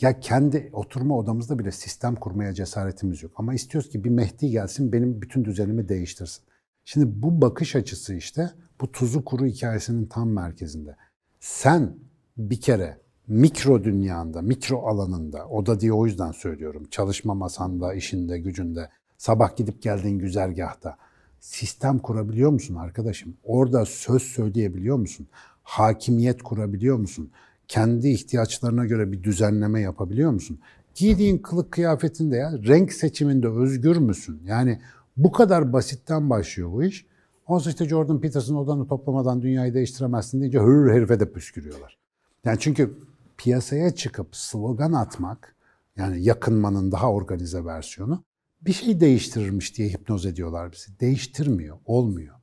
Ya 0.00 0.20
kendi 0.20 0.70
oturma 0.72 1.18
odamızda 1.18 1.58
bile 1.58 1.72
sistem 1.72 2.14
kurmaya 2.14 2.54
cesaretimiz 2.54 3.22
yok. 3.22 3.32
Ama 3.36 3.54
istiyoruz 3.54 3.90
ki 3.90 4.04
bir 4.04 4.10
Mehdi 4.10 4.50
gelsin 4.50 4.92
benim 4.92 5.22
bütün 5.22 5.44
düzenimi 5.44 5.88
değiştirsin. 5.88 6.44
Şimdi 6.84 7.22
bu 7.22 7.40
bakış 7.40 7.76
açısı 7.76 8.14
işte 8.14 8.50
bu 8.80 8.92
tuzu 8.92 9.24
kuru 9.24 9.46
hikayesinin 9.46 10.06
tam 10.06 10.30
merkezinde. 10.30 10.96
Sen 11.40 11.96
bir 12.36 12.60
kere 12.60 12.98
mikro 13.28 13.84
dünyanda, 13.84 14.42
mikro 14.42 14.78
alanında, 14.78 15.48
oda 15.48 15.80
diye 15.80 15.92
o 15.92 16.06
yüzden 16.06 16.32
söylüyorum. 16.32 16.84
Çalışma 16.90 17.34
masanda, 17.34 17.94
işinde, 17.94 18.38
gücünde, 18.38 18.88
sabah 19.18 19.56
gidip 19.56 19.82
geldiğin 19.82 20.18
güzergahta 20.18 20.96
sistem 21.40 21.98
kurabiliyor 21.98 22.50
musun 22.50 22.74
arkadaşım? 22.74 23.36
Orada 23.44 23.84
söz 23.84 24.22
söyleyebiliyor 24.22 24.96
musun? 24.96 25.26
Hakimiyet 25.62 26.42
kurabiliyor 26.42 26.96
musun? 26.96 27.30
Kendi 27.68 28.08
ihtiyaçlarına 28.08 28.86
göre 28.86 29.12
bir 29.12 29.22
düzenleme 29.22 29.80
yapabiliyor 29.80 30.30
musun? 30.30 30.58
Giydiğin 30.94 31.38
kılık 31.38 31.72
kıyafetinde 31.72 32.36
ya 32.36 32.52
renk 32.52 32.92
seçiminde 32.92 33.48
özgür 33.48 33.96
müsün? 33.96 34.42
Yani 34.44 34.80
bu 35.16 35.32
kadar 35.32 35.72
basitten 35.72 36.30
başlıyor 36.30 36.72
bu 36.72 36.84
iş. 36.84 37.06
Ondan 37.46 37.70
işte 37.70 37.84
Jordan 37.84 38.20
Peterson 38.20 38.54
odanı 38.54 38.88
toplamadan 38.88 39.42
dünyayı 39.42 39.74
değiştiremezsin 39.74 40.40
deyince 40.40 40.58
hır 40.58 40.92
herife 40.92 41.20
de 41.20 41.32
püskürüyorlar. 41.32 41.98
Yani 42.44 42.58
çünkü 42.60 42.98
piyasaya 43.36 43.94
çıkıp 43.94 44.36
slogan 44.36 44.92
atmak, 44.92 45.56
yani 45.96 46.22
yakınmanın 46.22 46.92
daha 46.92 47.12
organize 47.12 47.64
versiyonu 47.64 48.24
bir 48.66 48.72
şey 48.72 49.00
değiştirirmiş 49.00 49.78
diye 49.78 49.88
hipnoz 49.88 50.26
ediyorlar 50.26 50.72
bizi. 50.72 51.00
Değiştirmiyor, 51.00 51.78
olmuyor. 51.84 52.34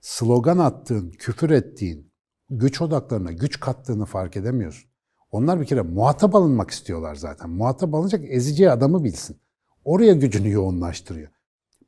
Slogan 0.00 0.58
attığın, 0.58 1.10
küfür 1.10 1.50
ettiğin, 1.50 2.12
güç 2.50 2.82
odaklarına 2.82 3.32
güç 3.32 3.60
kattığını 3.60 4.04
fark 4.04 4.36
edemiyorsun. 4.36 4.90
Onlar 5.30 5.60
bir 5.60 5.66
kere 5.66 5.82
muhatap 5.82 6.34
alınmak 6.34 6.70
istiyorlar 6.70 7.14
zaten. 7.14 7.50
Muhatap 7.50 7.94
alınacak 7.94 8.24
ezeceği 8.28 8.70
adamı 8.70 9.04
bilsin. 9.04 9.36
Oraya 9.84 10.12
gücünü 10.12 10.50
yoğunlaştırıyor. 10.50 11.28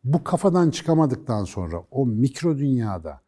Bu 0.04 0.24
kafadan 0.24 0.70
çıkamadıktan 0.70 1.44
sonra 1.44 1.84
o 1.90 2.06
mikro 2.06 2.58
dünyada 2.58 3.20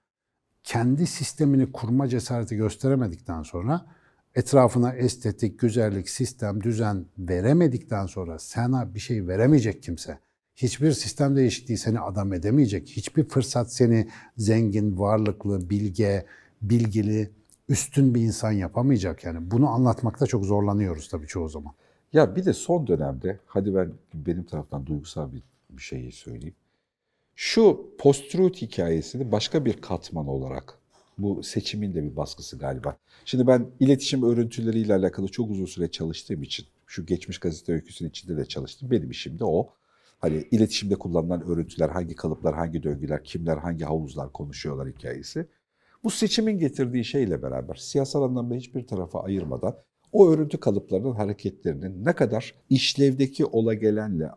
kendi 0.65 1.07
sistemini 1.07 1.73
kurma 1.73 2.09
cesareti 2.09 2.57
gösteremedikten 2.57 3.43
sonra 3.43 3.87
etrafına 4.35 4.93
estetik, 4.93 5.59
güzellik, 5.59 6.09
sistem, 6.09 6.63
düzen 6.63 7.07
veremedikten 7.19 8.07
sonra 8.07 8.39
sana 8.39 8.95
bir 8.95 9.01
şey 9.01 9.29
veremeyecek 9.29 9.83
kimse. 9.83 10.19
Hiçbir 10.57 10.93
sistem 10.93 11.37
değişikliği 11.37 11.79
seni 11.79 12.01
adam 12.01 12.33
edemeyecek. 12.33 12.89
Hiçbir 12.89 13.25
fırsat 13.25 13.73
seni 13.73 14.09
zengin, 14.37 14.99
varlıklı, 14.99 15.71
bilge, 15.71 16.27
bilgili, 16.63 17.31
üstün 17.69 18.15
bir 18.15 18.21
insan 18.21 18.53
yapamayacak. 18.53 19.25
Yani 19.25 19.51
bunu 19.51 19.69
anlatmakta 19.69 20.27
çok 20.27 20.45
zorlanıyoruz 20.45 21.09
tabii 21.09 21.27
çoğu 21.27 21.49
zaman. 21.49 21.73
Ya 22.13 22.37
bir 22.37 22.45
de 22.45 22.53
son 22.53 22.87
dönemde, 22.87 23.39
hadi 23.47 23.75
ben 23.75 23.93
benim 24.15 24.45
taraftan 24.45 24.87
duygusal 24.87 25.33
bir, 25.33 25.43
bir 25.71 25.83
şeyi 25.83 26.13
söyleyeyim. 26.13 26.55
Şu 27.45 27.91
post-truth 27.99 28.63
hikayesini 28.63 29.33
başka 29.33 29.65
bir 29.65 29.73
katman 29.73 30.29
olarak, 30.29 30.79
bu 31.19 31.43
seçimin 31.43 31.95
de 31.95 32.03
bir 32.03 32.17
baskısı 32.17 32.59
galiba. 32.59 32.97
Şimdi 33.25 33.47
ben 33.47 33.67
iletişim 33.81 34.23
örüntüleriyle 34.23 34.95
alakalı 34.95 35.29
çok 35.29 35.51
uzun 35.51 35.65
süre 35.65 35.91
çalıştığım 35.91 36.43
için, 36.43 36.67
şu 36.87 37.07
geçmiş 37.07 37.39
gazete 37.39 37.73
öyküsünün 37.73 38.11
içinde 38.11 38.37
de 38.37 38.45
çalıştım. 38.45 38.91
Benim 38.91 39.11
işim 39.11 39.39
de 39.39 39.45
o. 39.45 39.75
Hani 40.19 40.45
iletişimde 40.51 40.95
kullanılan 40.95 41.43
örüntüler, 41.43 41.89
hangi 41.89 42.15
kalıplar, 42.15 42.55
hangi 42.55 42.83
döngüler, 42.83 43.25
kimler, 43.25 43.57
hangi 43.57 43.85
havuzlar 43.85 44.33
konuşuyorlar 44.33 44.89
hikayesi. 44.89 45.47
Bu 46.05 46.11
seçimin 46.11 46.59
getirdiği 46.59 47.05
şeyle 47.05 47.43
beraber 47.43 47.75
siyasal 47.75 48.23
anlamda 48.23 48.55
hiçbir 48.55 48.87
tarafa 48.87 49.23
ayırmadan 49.23 49.77
o 50.13 50.31
örüntü 50.31 50.61
kalıplarının 50.61 51.15
hareketlerinin 51.15 52.05
ne 52.05 52.13
kadar 52.13 52.55
işlevdeki 52.71 53.45
ola 53.45 53.75
gelenle 53.75 54.31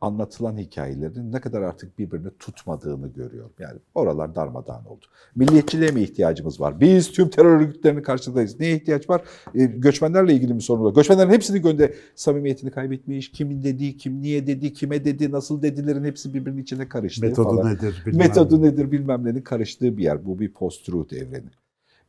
anlatılan 0.00 0.58
hikayelerin 0.58 1.32
ne 1.32 1.40
kadar 1.40 1.62
artık 1.62 1.98
birbirini 1.98 2.28
tutmadığını 2.38 3.08
görüyorum. 3.08 3.52
Yani 3.58 3.78
oralar 3.94 4.34
darmadağın 4.34 4.84
oldu. 4.84 5.06
Milliyetçiliğe 5.36 5.90
mi 5.90 6.02
ihtiyacımız 6.02 6.60
var? 6.60 6.80
Biz 6.80 7.12
tüm 7.12 7.28
terör 7.28 7.60
örgütlerinin 7.60 8.02
karşısındayız. 8.02 8.60
Neye 8.60 8.76
ihtiyaç 8.76 9.10
var? 9.10 9.22
E, 9.54 9.64
göçmenlerle 9.64 10.34
ilgili 10.34 10.54
bir 10.54 10.60
sorun 10.60 10.84
var. 10.84 10.94
Göçmenlerin 10.94 11.30
hepsini 11.30 11.62
gönde 11.62 11.94
samimiyetini 12.14 12.70
kaybetmiş. 12.70 13.30
Kimin 13.30 13.62
dediği, 13.62 13.96
kim 13.96 14.22
niye 14.22 14.46
dedi, 14.46 14.72
kime 14.72 15.04
dedi, 15.04 15.32
nasıl 15.32 15.62
dedilerin 15.62 16.04
hepsi 16.04 16.34
birbirinin 16.34 16.62
içine 16.62 16.88
karıştı 16.88 17.26
Metodu 17.26 17.48
falan. 17.48 17.74
nedir? 17.74 18.02
bilmem 18.06 18.28
Metodu 18.28 18.62
ne. 18.62 18.66
nedir 18.66 18.92
bilmem 18.92 19.24
nenin 19.24 19.42
karıştığı 19.42 19.96
bir 19.96 20.02
yer. 20.02 20.26
Bu 20.26 20.38
bir 20.38 20.52
post-truth 20.52 21.12
evreni. 21.12 21.50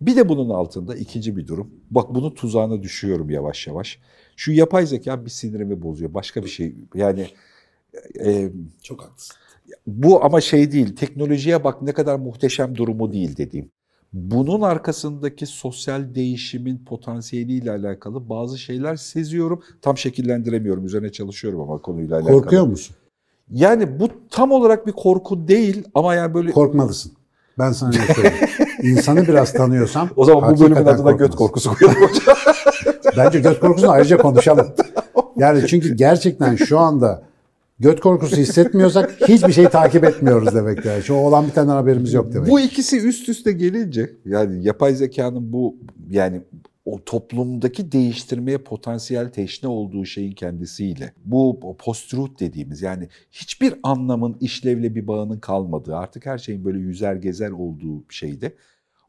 Bir 0.01 0.15
de 0.15 0.29
bunun 0.29 0.49
altında 0.49 0.95
ikinci 0.95 1.37
bir 1.37 1.47
durum. 1.47 1.71
Bak 1.91 2.15
bunun 2.15 2.31
tuzağına 2.31 2.83
düşüyorum 2.83 3.29
yavaş 3.29 3.67
yavaş. 3.67 3.99
Şu 4.35 4.51
yapay 4.51 4.85
zeka 4.85 5.25
bir 5.25 5.29
sinirimi 5.29 5.81
bozuyor. 5.81 6.13
Başka 6.13 6.43
bir 6.43 6.49
şey 6.49 6.75
yani 6.95 7.27
e, 8.25 8.49
Çok 8.83 9.01
haklısın. 9.01 9.35
bu 9.87 10.25
ama 10.25 10.41
şey 10.41 10.71
değil. 10.71 10.95
Teknolojiye 10.95 11.63
bak 11.63 11.81
ne 11.81 11.93
kadar 11.93 12.15
muhteşem 12.15 12.75
durumu 12.75 13.13
değil 13.13 13.37
dediğim. 13.37 13.71
Bunun 14.13 14.61
arkasındaki 14.61 15.45
sosyal 15.45 16.15
değişimin 16.15 16.85
potansiyeliyle 16.85 17.71
alakalı 17.71 18.29
bazı 18.29 18.57
şeyler 18.57 18.95
seziyorum. 18.95 19.61
Tam 19.81 19.97
şekillendiremiyorum. 19.97 20.85
Üzerine 20.85 21.11
çalışıyorum 21.11 21.61
ama 21.61 21.77
konuyla 21.77 22.17
alakalı. 22.17 22.41
Korkuyor 22.41 22.67
musun? 22.67 22.95
Yani 23.51 23.99
bu 23.99 24.09
tam 24.29 24.51
olarak 24.51 24.87
bir 24.87 24.91
korku 24.91 25.47
değil 25.47 25.83
ama 25.93 26.15
yani 26.15 26.33
böyle 26.33 26.51
Korkmalısın. 26.51 27.11
Ben 27.59 27.71
sana 27.71 27.89
ne 27.89 28.13
söyleyeyim. 28.13 28.47
İnsanı 28.83 29.27
biraz 29.27 29.53
tanıyorsam 29.53 30.09
o 30.15 30.25
zaman 30.25 30.55
bu 30.55 30.61
bölümün 30.61 30.85
adına 30.85 31.11
göt 31.11 31.35
korkmalısın. 31.35 31.69
korkusu 31.69 31.75
koyalım 31.75 32.01
hocam. 32.01 32.35
Bence 33.17 33.39
göt 33.39 33.59
korkusunu 33.59 33.91
ayrıca 33.91 34.17
konuşalım. 34.17 34.67
Yani 35.37 35.67
çünkü 35.67 35.95
gerçekten 35.95 36.55
şu 36.55 36.79
anda 36.79 37.23
göt 37.81 37.99
korkusu 37.99 38.37
hissetmiyorsak 38.37 39.21
hiçbir 39.27 39.53
şeyi 39.53 39.69
takip 39.69 40.03
etmiyoruz 40.03 40.55
demek 40.55 40.85
yani. 40.85 41.03
Şu 41.03 41.13
olan 41.13 41.47
bir 41.47 41.51
tane 41.51 41.71
haberimiz 41.71 42.13
yok 42.13 42.33
demek. 42.33 42.49
Bu 42.49 42.59
ikisi 42.59 43.07
üst 43.07 43.29
üste 43.29 43.51
gelince 43.51 44.09
yani 44.25 44.63
yapay 44.63 44.95
zekanın 44.95 45.53
bu 45.53 45.75
yani 46.09 46.41
o 46.85 47.03
toplumdaki 47.03 47.91
değiştirmeye 47.91 48.57
potansiyel 48.57 49.29
teşne 49.29 49.69
olduğu 49.69 50.05
şeyin 50.05 50.31
kendisiyle 50.31 51.13
bu 51.25 51.59
post-truth 51.79 52.39
dediğimiz 52.39 52.81
yani 52.81 53.07
hiçbir 53.31 53.73
anlamın 53.83 54.37
işlevle 54.39 54.95
bir 54.95 55.07
bağının 55.07 55.39
kalmadığı 55.39 55.95
artık 55.95 56.25
her 56.25 56.37
şeyin 56.37 56.65
böyle 56.65 56.79
yüzer 56.79 57.15
gezer 57.15 57.51
olduğu 57.51 58.03
şeyde 58.09 58.55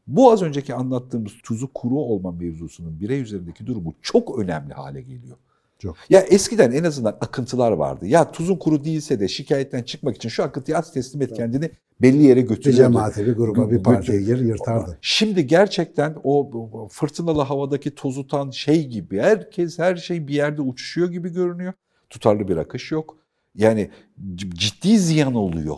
bu 0.07 0.31
az 0.31 0.41
önceki 0.41 0.73
anlattığımız 0.73 1.33
tuzu 1.43 1.73
kuru 1.73 1.95
olma 1.95 2.31
mevzusunun 2.31 2.99
birey 2.99 3.21
üzerindeki 3.21 3.65
durumu 3.65 3.93
çok 4.01 4.39
önemli 4.39 4.73
hale 4.73 5.01
geliyor. 5.01 5.37
Çok. 5.79 5.95
Ya 6.09 6.21
eskiden 6.21 6.71
en 6.71 6.83
azından 6.83 7.17
akıntılar 7.21 7.71
vardı. 7.71 8.07
Ya 8.07 8.31
tuzun 8.31 8.55
kuru 8.55 8.83
değilse 8.83 9.19
de 9.19 9.27
şikayetten 9.27 9.83
çıkmak 9.83 10.15
için 10.15 10.29
şu 10.29 10.43
akıntıyı 10.43 10.77
az 10.77 10.93
teslim 10.93 11.21
et 11.21 11.33
kendini 11.33 11.71
belli 12.01 12.23
yere 12.23 12.43
bir 12.43 12.47
götürüyordu. 12.49 12.93
cemaate, 12.93 13.25
bir 13.25 13.33
gruba, 13.33 13.71
bir 13.71 13.83
partiye 13.83 14.21
gir 14.21 14.39
yırtardı. 14.39 14.97
Şimdi 15.01 15.47
gerçekten 15.47 16.15
o 16.23 16.87
fırtınalı 16.91 17.41
havadaki 17.41 17.95
tozutan 17.95 18.49
şey 18.49 18.87
gibi 18.87 19.19
herkes 19.19 19.79
her 19.79 19.95
şey 19.95 20.27
bir 20.27 20.33
yerde 20.33 20.61
uçuşuyor 20.61 21.11
gibi 21.11 21.29
görünüyor. 21.29 21.73
Tutarlı 22.09 22.47
bir 22.47 22.57
akış 22.57 22.91
yok. 22.91 23.17
Yani 23.55 23.89
ciddi 24.35 24.99
ziyan 24.99 25.33
oluyor. 25.35 25.77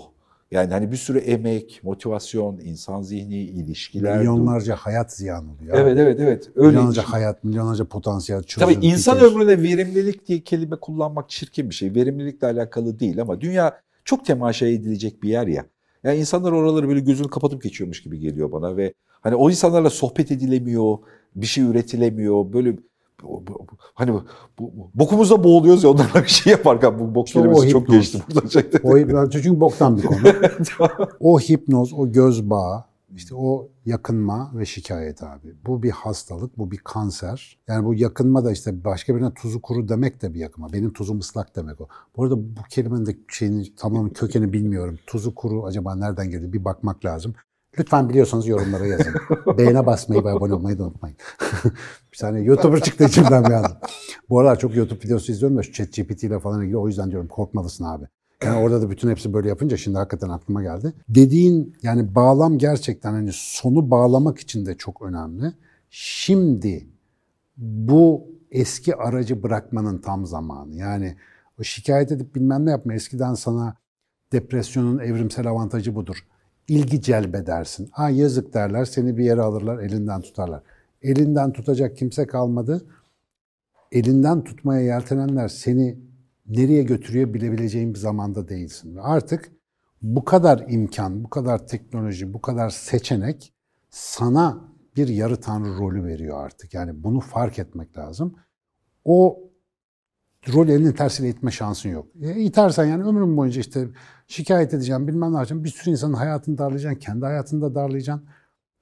Yani 0.56 0.74
hani 0.74 0.92
bir 0.92 0.98
sürü 0.98 1.18
emek, 1.18 1.80
motivasyon, 1.84 2.60
insan 2.60 3.02
zihni, 3.02 3.38
ilişkiler. 3.38 4.18
Milyonlarca 4.18 4.76
hayat 4.76 5.14
ziyan 5.14 5.50
oluyor. 5.50 5.78
Evet 5.78 5.98
evet 6.00 6.20
evet. 6.20 6.50
Öyle. 6.56 6.68
Milyonlarca 6.68 7.04
hayat, 7.04 7.44
milyonlarca 7.44 7.86
potansiyel 7.86 8.44
çözüm. 8.44 8.68
Tabii 8.68 8.86
insan 8.86 9.18
fikir. 9.18 9.32
ömrüne 9.32 9.64
verimlilik 9.64 10.28
diye 10.28 10.40
kelime 10.40 10.76
kullanmak 10.76 11.30
çirkin 11.30 11.70
bir 11.70 11.76
şey. 11.76 11.96
Verimlilikle 11.96 12.48
alakalı 12.48 13.00
değil 13.00 13.22
ama 13.22 13.42
dünya 13.42 13.82
çok 14.06 14.26
temaşa 14.26 14.68
edilecek 14.68 15.24
bir 15.24 15.30
yer 15.30 15.48
ya. 15.48 15.66
Yani 16.04 16.18
insanlar 16.18 16.52
oraları 16.52 16.88
böyle 16.88 17.00
gözünü 17.00 17.30
kapatıp 17.30 17.64
geçiyormuş 17.64 18.04
gibi 18.04 18.20
geliyor 18.20 18.52
bana 18.52 18.78
ve 18.78 18.94
hani 19.10 19.36
o 19.36 19.50
insanlarla 19.50 19.90
sohbet 19.90 20.32
edilemiyor, 20.32 20.98
bir 21.36 21.46
şey 21.46 21.64
üretilemiyor. 21.64 22.54
Böyle 22.54 22.78
hani 23.94 24.14
bu, 24.60 24.72
bokumuzda 24.96 25.44
boğuluyoruz 25.44 25.84
ya 25.84 25.90
onlarla 25.90 26.24
bir 26.24 26.28
şey 26.28 26.52
yaparken 26.52 27.00
bu 27.00 27.16
bok 27.16 27.28
o 27.28 27.32
kelimesi 27.32 27.70
çok 27.70 27.84
hipnoz. 27.84 27.98
geçti 27.98 28.22
burada. 28.28 28.48
O 28.84 28.98
hipnoz 28.98 29.32
çünkü 29.32 29.60
boktan 29.60 29.98
bir 29.98 30.04
konu. 30.04 30.18
o 31.20 31.40
hipnoz, 31.40 31.94
o 31.94 32.12
göz 32.12 32.50
bağı, 32.50 32.84
işte 33.16 33.36
o 33.36 33.70
yakınma 33.86 34.52
ve 34.56 34.66
şikayet 34.66 35.24
abi. 35.24 35.56
Bu 35.66 35.84
bir 35.84 35.92
hastalık, 35.92 36.58
bu 36.58 36.72
bir 36.72 36.78
kanser. 36.78 37.58
Yani 37.68 37.86
bu 37.86 37.94
yakınma 37.94 38.46
da 38.46 38.52
işte 38.52 38.84
başka 38.84 39.16
birine 39.16 39.34
tuzu 39.34 39.62
kuru 39.62 39.90
demek 39.90 40.22
de 40.22 40.34
bir 40.34 40.40
yakınma. 40.40 40.74
Benim 40.74 40.94
tuzum 40.94 41.20
ıslak 41.20 41.56
demek 41.56 41.82
o. 41.82 41.88
Bu 42.18 42.24
arada 42.24 42.38
bu 42.38 42.64
kelimenin 42.70 43.06
de 43.06 43.18
şeyini 43.28 43.76
tamam 43.76 44.10
kökeni 44.10 44.54
bilmiyorum. 44.54 45.00
Tuzu 45.08 45.36
kuru 45.36 45.66
acaba 45.66 45.96
nereden 45.96 46.30
geliyor 46.30 46.54
bir 46.54 46.66
bakmak 46.66 47.06
lazım. 47.06 47.36
Lütfen 47.80 48.10
biliyorsanız 48.10 48.48
yorumlara 48.48 48.86
yazın. 48.86 49.14
Beğene 49.58 49.86
basmayı 49.86 50.24
ve 50.24 50.30
abone 50.30 50.54
olmayı 50.54 50.80
da 50.80 50.84
unutmayın. 50.84 51.18
bir 52.14 52.18
tane 52.18 52.42
YouTuber 52.42 52.82
çıktı 52.82 53.04
içimden 53.04 53.46
bir 53.46 53.52
anda. 53.52 53.80
Bu 54.30 54.40
aralar 54.40 54.60
çok 54.60 54.76
YouTube 54.76 55.00
videosu 55.06 55.32
izliyorum 55.32 55.58
da 55.58 55.64
şu 55.64 55.74
ChatGPT 55.74 56.24
ile 56.24 56.40
falan 56.40 56.62
ilgili. 56.62 56.78
O 56.78 56.88
yüzden 56.88 57.12
diyorum 57.12 57.28
korkmalısın 57.28 57.86
abi. 57.86 58.06
Yani 58.44 58.58
orada 58.58 58.82
da 58.82 58.90
bütün 58.90 59.10
hepsi 59.10 59.34
böyle 59.34 59.50
yapınca 59.50 59.78
şimdi 59.78 59.98
hakikaten 59.98 60.30
aklıma 60.30 60.64
geldi. 60.64 60.94
Dediğin 61.10 61.76
yani 61.84 62.16
bağlam 62.16 62.58
gerçekten 62.58 63.12
hani 63.12 63.30
sonu 63.34 63.92
bağlamak 63.92 64.40
için 64.40 64.66
de 64.66 64.78
çok 64.78 65.02
önemli. 65.02 65.54
Şimdi 65.90 66.88
bu 67.58 68.28
eski 68.52 68.96
aracı 68.96 69.44
bırakmanın 69.44 69.98
tam 69.98 70.26
zamanı. 70.26 70.76
Yani 70.76 71.16
o 71.60 71.64
şikayet 71.64 72.12
edip 72.12 72.36
bilmem 72.36 72.66
ne 72.66 72.72
yapma. 72.72 72.94
Eskiden 72.94 73.34
sana 73.34 73.76
depresyonun 74.32 75.00
evrimsel 75.00 75.48
avantajı 75.48 75.96
budur. 75.96 76.26
İlgi 76.68 77.02
celbedersin. 77.02 77.90
Ha 77.92 78.10
yazık 78.10 78.54
derler, 78.54 78.86
seni 78.86 79.18
bir 79.18 79.26
yere 79.26 79.42
alırlar, 79.42 79.80
elinden 79.80 80.22
tutarlar. 80.22 80.64
Elinden 81.02 81.54
tutacak 81.54 81.98
kimse 81.98 82.28
kalmadı. 82.28 82.86
Elinden 83.92 84.44
tutmaya 84.44 84.82
yeltenenler 84.82 85.48
seni 85.48 85.98
nereye 86.48 86.84
götürüyor 86.84 87.34
bilebileceğin 87.34 87.94
bir 87.94 88.00
zamanda 88.00 88.50
değilsin. 88.50 88.96
Artık 88.96 89.52
bu 90.02 90.26
kadar 90.26 90.66
imkan, 90.68 91.24
bu 91.24 91.30
kadar 91.30 91.68
teknoloji, 91.68 92.34
bu 92.34 92.42
kadar 92.42 92.70
seçenek 92.70 93.54
sana 93.90 94.62
bir 94.96 95.08
yarı 95.08 95.42
tanrı 95.42 95.78
rolü 95.78 96.04
veriyor 96.04 96.46
artık. 96.46 96.74
Yani 96.74 97.04
bunu 97.04 97.20
fark 97.20 97.60
etmek 97.60 97.98
lazım. 97.98 98.36
O 99.06 99.40
rol 100.54 100.68
elinin 100.68 100.92
tersiyle 100.92 101.30
itme 101.30 101.52
şansın 101.52 101.90
yok. 101.90 102.08
E, 102.22 102.42
itersen 102.42 102.86
yani 102.86 103.04
ömrün 103.04 103.38
boyunca 103.38 103.62
işte 103.62 103.88
şikayet 104.28 104.74
edeceğim, 104.74 105.08
bilmem 105.08 105.32
ne 105.32 105.36
yapacağım. 105.36 105.64
Bir 105.64 105.70
sürü 105.70 105.92
insanın 105.92 106.14
hayatını 106.14 106.58
darlayacaksın, 106.58 107.00
kendi 107.00 107.26
hayatını 107.26 107.62
da 107.62 107.76
darlayacaksın. 107.76 108.28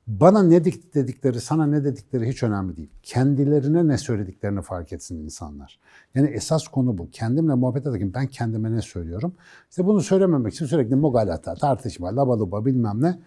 Bana 0.07 0.43
ne 0.43 0.57
dik- 0.57 0.93
dedikleri, 0.93 1.41
sana 1.41 1.65
ne 1.65 1.83
dedikleri 1.83 2.29
hiç 2.29 2.43
önemli 2.43 2.77
değil. 2.77 2.89
Kendilerine 3.03 3.87
ne 3.87 3.97
söylediklerini 3.97 4.61
fark 4.61 4.93
etsin 4.93 5.23
insanlar. 5.23 5.79
Yani 6.15 6.27
esas 6.27 6.67
konu 6.67 6.97
bu. 6.97 7.09
Kendimle 7.09 7.53
muhabbet 7.53 7.87
ederken 7.87 8.13
ben 8.13 8.27
kendime 8.27 8.71
ne 8.71 8.81
söylüyorum? 8.81 9.35
İşte 9.69 9.85
bunu 9.85 10.01
söylememek 10.01 10.53
için 10.53 10.65
sürekli 10.65 10.95
mogalata, 10.95 11.55
tartışma, 11.55 12.15
labaluba 12.15 12.65
bilmem 12.65 13.01
ne. 13.01 13.19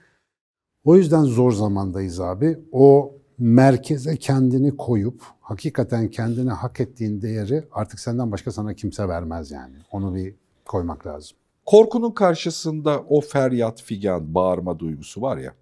O 0.85 0.97
yüzden 0.97 1.23
zor 1.23 1.53
zamandayız 1.53 2.21
abi. 2.21 2.59
O 2.73 3.15
merkeze 3.39 4.17
kendini 4.17 4.77
koyup 4.77 5.23
hakikaten 5.41 6.09
kendine 6.09 6.51
hak 6.51 6.81
ettiğin 6.81 7.23
değeri 7.23 7.65
artık 7.73 8.01
senden 8.01 8.33
başka 8.33 8.53
sana 8.53 8.75
kimse 8.75 9.09
vermez 9.09 9.51
yani. 9.51 9.77
Onu 9.93 10.15
bir 10.15 10.35
koymak 10.65 11.07
lazım. 11.07 11.37
Korkunun 11.67 12.11
karşısında 12.11 13.05
o 13.09 13.21
feryat, 13.21 13.83
figan, 13.83 14.35
bağırma 14.35 14.79
duygusu 14.79 15.23
var 15.23 15.37
ya. 15.37 15.55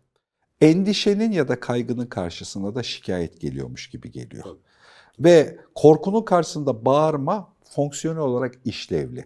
Endişenin 0.60 1.32
ya 1.32 1.48
da 1.48 1.60
kaygının 1.60 2.06
karşısında 2.06 2.74
da 2.74 2.82
şikayet 2.82 3.40
geliyormuş 3.40 3.90
gibi 3.90 4.10
geliyor. 4.10 4.44
Ve 5.20 5.58
korkunun 5.74 6.22
karşısında 6.22 6.84
bağırma 6.84 7.48
fonksiyonel 7.64 8.20
olarak 8.20 8.54
işlevli. 8.64 9.24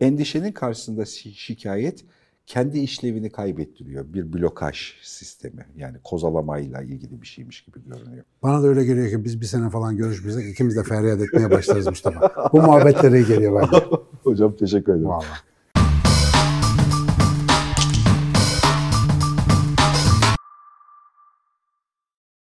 Endişenin 0.00 0.52
karşısında 0.52 1.02
şi- 1.02 1.32
şikayet 1.32 2.04
kendi 2.46 2.78
işlevini 2.78 3.30
kaybettiriyor. 3.30 4.04
Bir 4.14 4.32
blokaj 4.32 4.76
sistemi 5.02 5.66
yani 5.76 5.96
kozalamayla 6.04 6.82
ilgili 6.82 7.22
bir 7.22 7.26
şeymiş 7.26 7.64
gibi 7.64 7.78
görünüyor. 7.86 8.24
Bana 8.42 8.62
da 8.62 8.66
öyle 8.66 8.84
geliyor 8.84 9.10
ki 9.10 9.24
biz 9.24 9.40
bir 9.40 9.46
sene 9.46 9.70
falan 9.70 9.96
görüşmesek 9.96 10.46
ikimiz 10.50 10.76
de 10.76 10.82
feryat 10.82 11.20
etmeye 11.20 11.50
başlarız 11.50 11.86
Mustafa. 11.86 12.50
Bu 12.52 12.62
muhabbetlere 12.62 13.22
geliyor 13.22 13.62
bence. 13.62 13.84
Hocam 14.22 14.56
teşekkür 14.56 14.92
ederim. 14.92 15.08
Vallahi. 15.08 15.49